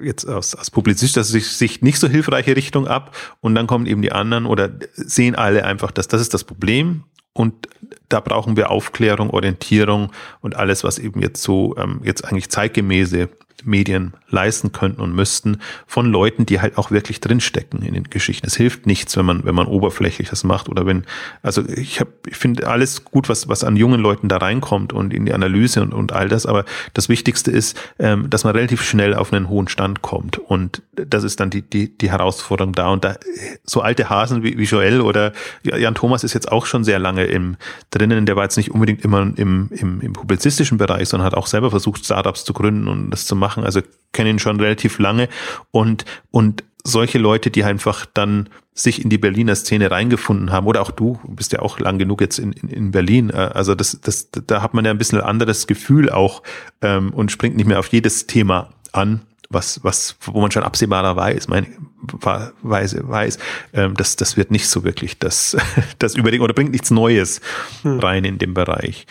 [0.00, 4.10] jetzt aus, aus publizistischer Sicht nicht so hilfreiche Richtung ab und dann kommen eben die
[4.10, 7.04] anderen oder sehen alle einfach, dass das ist das Problem
[7.34, 7.68] und
[8.08, 13.28] da brauchen wir Aufklärung, Orientierung und alles, was eben jetzt so ähm, jetzt eigentlich zeitgemäße
[13.62, 18.46] Medien leisten könnten und müssten von Leuten, die halt auch wirklich drinstecken in den Geschichten.
[18.46, 21.04] Es hilft nichts, wenn man wenn man oberflächlich das macht oder wenn
[21.42, 25.14] also ich habe ich finde alles gut, was was an jungen Leuten da reinkommt und
[25.14, 26.46] in die Analyse und und all das.
[26.46, 30.82] Aber das Wichtigste ist, ähm, dass man relativ schnell auf einen hohen Stand kommt und
[30.92, 33.16] das ist dann die die die Herausforderung da und da
[33.64, 35.32] so alte Hasen wie, wie Joel oder
[35.62, 37.56] Jan Thomas ist jetzt auch schon sehr lange im
[37.90, 38.26] drinnen.
[38.26, 41.70] Der war jetzt nicht unbedingt immer im im, im publizistischen Bereich, sondern hat auch selber
[41.70, 43.43] versucht Startups zu gründen und das zu machen.
[43.48, 43.82] Also
[44.12, 45.28] kenne ihn schon relativ lange
[45.70, 50.82] und, und solche Leute, die einfach dann sich in die Berliner Szene reingefunden haben, oder
[50.82, 54.00] auch du, bist ja auch lang genug jetzt in, in, in Berlin, äh, also das,
[54.02, 56.42] das, da hat man ja ein bisschen anderes Gefühl auch
[56.82, 61.16] ähm, und springt nicht mehr auf jedes Thema an, was, was, wo man schon absehbarer
[61.16, 61.68] weiß, meine,
[62.02, 63.38] weiß, weiß,
[63.72, 65.56] ähm, das, das wird nicht so wirklich das,
[65.98, 67.40] das überlegen oder bringt nichts Neues
[67.82, 68.00] hm.
[68.00, 69.06] rein in den Bereich.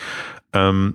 [0.52, 0.94] Ähm,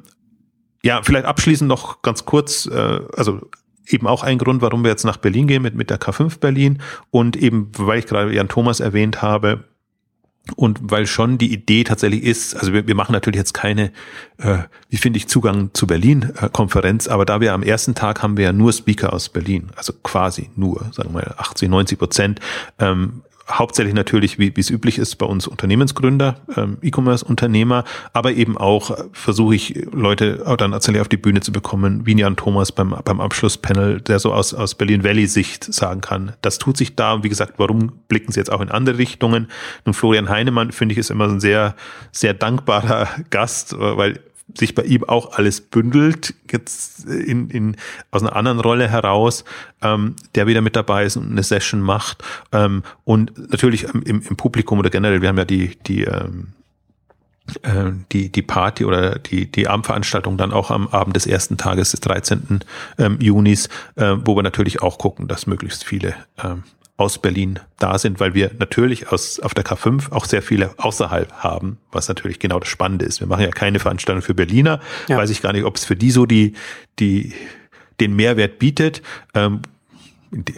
[0.83, 3.41] ja, vielleicht abschließend noch ganz kurz, äh, also
[3.87, 6.81] eben auch ein Grund, warum wir jetzt nach Berlin gehen mit, mit der K5 Berlin
[7.11, 9.65] und eben, weil ich gerade Jan Thomas erwähnt habe,
[10.55, 13.91] und weil schon die Idee tatsächlich ist, also wir, wir machen natürlich jetzt keine,
[14.37, 14.59] äh,
[14.89, 18.37] wie finde ich Zugang zu Berlin äh, Konferenz, aber da wir am ersten Tag haben
[18.37, 22.39] wir ja nur Speaker aus Berlin, also quasi nur, sagen wir mal 80, 90 Prozent,
[22.79, 27.83] ähm, hauptsächlich natürlich, wie es üblich ist, bei uns Unternehmensgründer, ähm, E-Commerce-Unternehmer,
[28.13, 32.17] aber eben auch äh, versuche ich Leute dann tatsächlich auf die Bühne zu bekommen, wie
[32.17, 36.77] Jan Thomas beim, beim Abschlusspanel, der so aus, aus Berlin Valley-Sicht sagen kann, das tut
[36.77, 39.47] sich da und wie gesagt, warum blicken sie jetzt auch in andere Richtungen?
[39.85, 41.75] Nun, Florian Heinemann, finde ich, ist immer ein sehr,
[42.11, 44.19] sehr dankbarer Gast, äh, weil
[44.57, 47.75] sich bei ihm auch alles bündelt, jetzt in, in,
[48.11, 49.43] aus einer anderen Rolle heraus,
[49.81, 52.23] ähm, der wieder mit dabei ist und eine Session macht.
[52.51, 56.53] Ähm, und natürlich im, im Publikum oder generell, wir haben ja die, die, ähm,
[57.63, 61.91] äh, die, die Party oder die, die Abendveranstaltung dann auch am Abend des ersten Tages
[61.91, 62.59] des 13.
[62.97, 66.63] Ähm, Junis, äh, wo wir natürlich auch gucken, dass möglichst viele ähm,
[66.99, 71.31] aus Berlin da sind, weil wir natürlich aus, auf der K5 auch sehr viele außerhalb
[71.31, 73.21] haben, was natürlich genau das Spannende ist.
[73.21, 74.81] Wir machen ja keine Veranstaltung für Berliner.
[75.07, 75.17] Ja.
[75.17, 76.53] Weiß ich gar nicht, ob es für die so die,
[76.99, 77.33] die,
[78.01, 79.01] den Mehrwert bietet.
[79.33, 79.61] Ähm,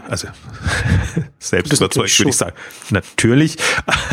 [0.09, 0.29] also
[1.39, 2.55] selbst überzeugt würde ich sagen,
[2.89, 3.57] natürlich,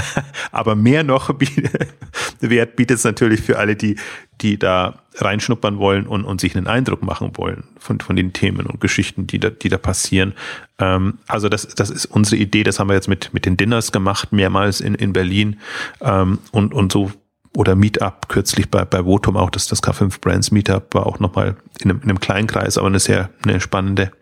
[0.53, 1.31] aber mehr noch
[2.41, 3.97] Wert bietet es natürlich für alle, die,
[4.43, 8.66] die da reinschnuppern wollen und, und sich einen Eindruck machen wollen von, von den Themen
[8.66, 10.35] und Geschichten, die da, die da passieren.
[10.79, 13.93] Ähm, also das, das ist unsere Idee, das haben wir jetzt mit, mit den Dinners
[13.93, 15.59] gemacht, mehrmals in, in Berlin
[16.01, 17.11] ähm, und, und so
[17.57, 21.57] oder Meetup kürzlich bei, bei Votum auch, das, das K5 Brands Meetup war auch nochmal
[21.81, 24.12] in einem, in einem kleinen Kreis, aber eine sehr eine spannende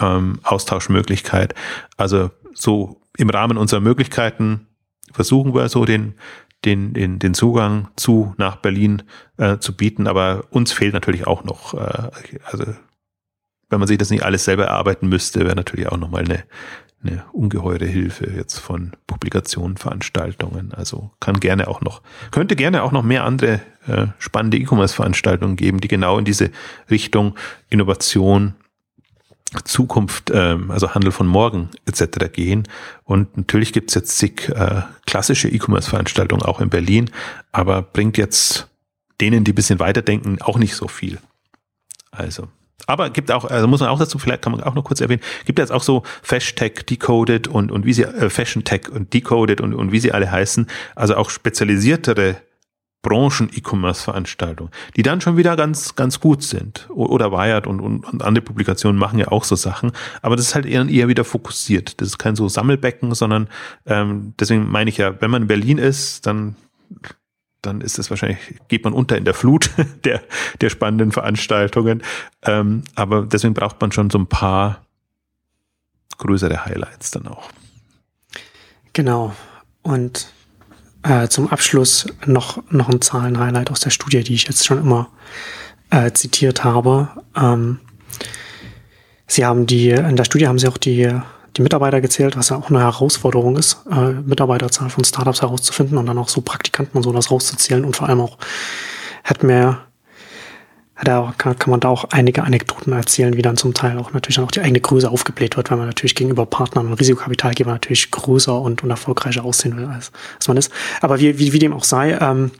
[0.00, 1.54] ähm, Austauschmöglichkeit.
[1.96, 4.66] Also so im Rahmen unserer Möglichkeiten
[5.12, 6.14] versuchen wir so den,
[6.64, 9.02] den, den, den Zugang zu nach Berlin
[9.36, 12.10] äh, zu bieten, aber uns fehlt natürlich auch noch, äh,
[12.44, 12.64] also
[13.68, 16.44] wenn man sich das nicht alles selber erarbeiten müsste, wäre natürlich auch nochmal eine,
[17.02, 20.72] eine ungeheure Hilfe jetzt von Publikationen, Veranstaltungen.
[20.72, 25.80] Also kann gerne auch noch, könnte gerne auch noch mehr andere äh, spannende E-Commerce-Veranstaltungen geben,
[25.80, 26.50] die genau in diese
[26.90, 27.34] Richtung
[27.70, 28.54] Innovation,
[29.64, 32.32] Zukunft, ähm, also Handel von morgen etc.
[32.32, 32.68] gehen.
[33.04, 37.10] Und natürlich gibt's jetzt zig äh, klassische E-Commerce-Veranstaltungen auch in Berlin,
[37.52, 38.68] aber bringt jetzt
[39.20, 41.18] denen, die bisschen weiterdenken, auch nicht so viel.
[42.10, 42.48] Also.
[42.86, 45.22] Aber gibt auch, also muss man auch dazu, vielleicht kann man auch noch kurz erwähnen,
[45.44, 49.60] gibt jetzt auch so Fashtag, Decoded und, und wie sie, äh, Fashion Tech und Decoded
[49.60, 52.36] und, und wie sie alle heißen, also auch spezialisiertere
[53.02, 56.88] Branchen-E-Commerce-Veranstaltungen, die dann schon wieder ganz, ganz gut sind.
[56.90, 59.92] Oder Wired und, und, und andere Publikationen machen ja auch so Sachen,
[60.22, 62.00] aber das ist halt eher, eher wieder fokussiert.
[62.00, 63.48] Das ist kein so Sammelbecken, sondern
[63.86, 66.56] ähm, deswegen meine ich ja, wenn man in Berlin ist, dann
[67.62, 69.70] dann ist es wahrscheinlich, geht man unter in der Flut
[70.04, 70.20] der,
[70.60, 72.02] der spannenden Veranstaltungen.
[72.42, 74.84] Ähm, aber deswegen braucht man schon so ein paar
[76.18, 77.50] größere Highlights dann auch.
[78.92, 79.34] Genau.
[79.82, 80.32] Und
[81.02, 85.08] äh, zum Abschluss noch, noch ein Zahlenhighlight aus der Studie, die ich jetzt schon immer
[85.90, 87.08] äh, zitiert habe.
[87.36, 87.80] Ähm,
[89.26, 91.08] Sie haben die, in der Studie haben Sie auch die,
[91.56, 96.06] die Mitarbeiter gezählt, was ja auch eine Herausforderung ist, äh, Mitarbeiterzahl von Startups herauszufinden und
[96.06, 98.38] dann auch so Praktikanten und so das rauszuzählen und vor allem auch
[99.24, 99.78] hat mir
[101.04, 104.38] da kann, kann man da auch einige Anekdoten erzählen, wie dann zum Teil auch natürlich
[104.38, 108.60] auch die eigene Größe aufgebläht wird, weil man natürlich gegenüber Partnern und Risikokapitalgebern natürlich größer
[108.60, 110.70] und, und erfolgreicher aussehen will, als, als man ist.
[111.00, 112.52] Aber wie, wie, wie dem auch sei, ähm,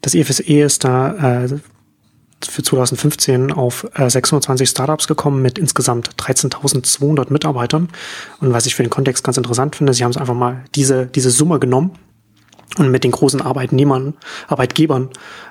[0.00, 1.48] das EFSE e ist da äh,
[2.48, 7.88] für 2015 auf äh, 620 Startups gekommen mit insgesamt 13.200 Mitarbeitern.
[8.40, 11.06] Und was ich für den Kontext ganz interessant finde, sie haben es einfach mal diese,
[11.06, 11.92] diese Summe genommen
[12.78, 14.14] und mit den großen Arbeitnehmern,
[14.48, 15.10] Arbeitgebern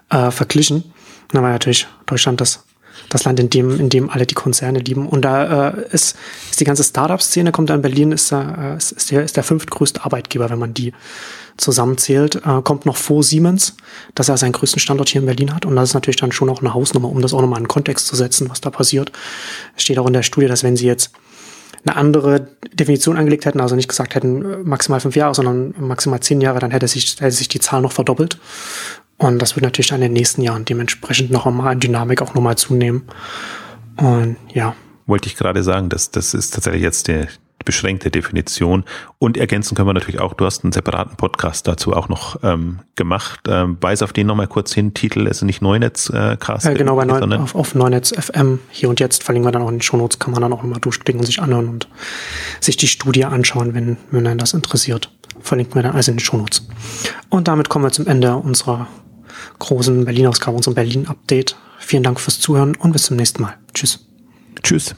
[0.10, 0.94] äh, verglichen
[1.36, 2.64] dann war natürlich Deutschland das,
[3.10, 5.08] das Land, in dem, in dem alle die Konzerne lieben.
[5.08, 6.18] Und da äh, ist,
[6.50, 9.44] ist die ganze Startup-Szene, kommt da in Berlin, ist, äh, ist, ist, der, ist der
[9.44, 10.94] fünftgrößte Arbeitgeber, wenn man die
[11.58, 13.78] zusammenzählt, äh, kommt noch vor Siemens,
[14.14, 15.66] dass er seinen größten Standort hier in Berlin hat.
[15.66, 18.08] Und das ist natürlich dann schon auch eine Hausnummer, um das auch nochmal in Kontext
[18.08, 19.12] zu setzen, was da passiert.
[19.76, 21.12] Es steht auch in der Studie, dass wenn sie jetzt
[21.86, 26.20] eine andere Definition angelegt hätten, also nicht gesagt hätten äh, maximal fünf Jahre, sondern maximal
[26.20, 28.38] zehn Jahre, dann hätte sich, hätte sich die Zahl noch verdoppelt.
[29.18, 32.34] Und das wird natürlich dann in den nächsten Jahren dementsprechend noch einmal an Dynamik auch
[32.34, 33.04] nochmal zunehmen.
[33.98, 34.76] Und ja.
[35.06, 37.28] Wollte ich gerade sagen, das, das ist tatsächlich jetzt die
[37.66, 38.86] beschränkte Definition.
[39.18, 42.80] Und ergänzen können wir natürlich auch, du hast einen separaten Podcast dazu auch noch ähm,
[42.96, 43.42] gemacht.
[43.48, 44.94] Ähm, weise auf den nochmal kurz hin.
[44.94, 46.66] Titel ist nicht Neunetzcast.
[46.66, 48.60] Äh, äh, genau, bei Neun, auf, auf Neunetz FM.
[48.70, 50.80] Hier und jetzt verlinken wir dann auch in den Shownotes, kann man dann auch nochmal
[50.80, 51.90] durchklicken und sich anhören und
[52.62, 55.12] sich die Studie anschauen, wenn, wenn einen das interessiert.
[55.42, 56.68] Verlinken wir dann alles in den Shownotes.
[57.30, 58.88] Und damit kommen wir zum Ende unserer
[59.60, 61.56] großen Berlin-Ausgabe, unserem Berlin-Update.
[61.80, 63.58] Vielen Dank fürs Zuhören und bis zum nächsten Mal.
[63.74, 64.06] Tschüss.
[64.64, 64.96] Tschüss.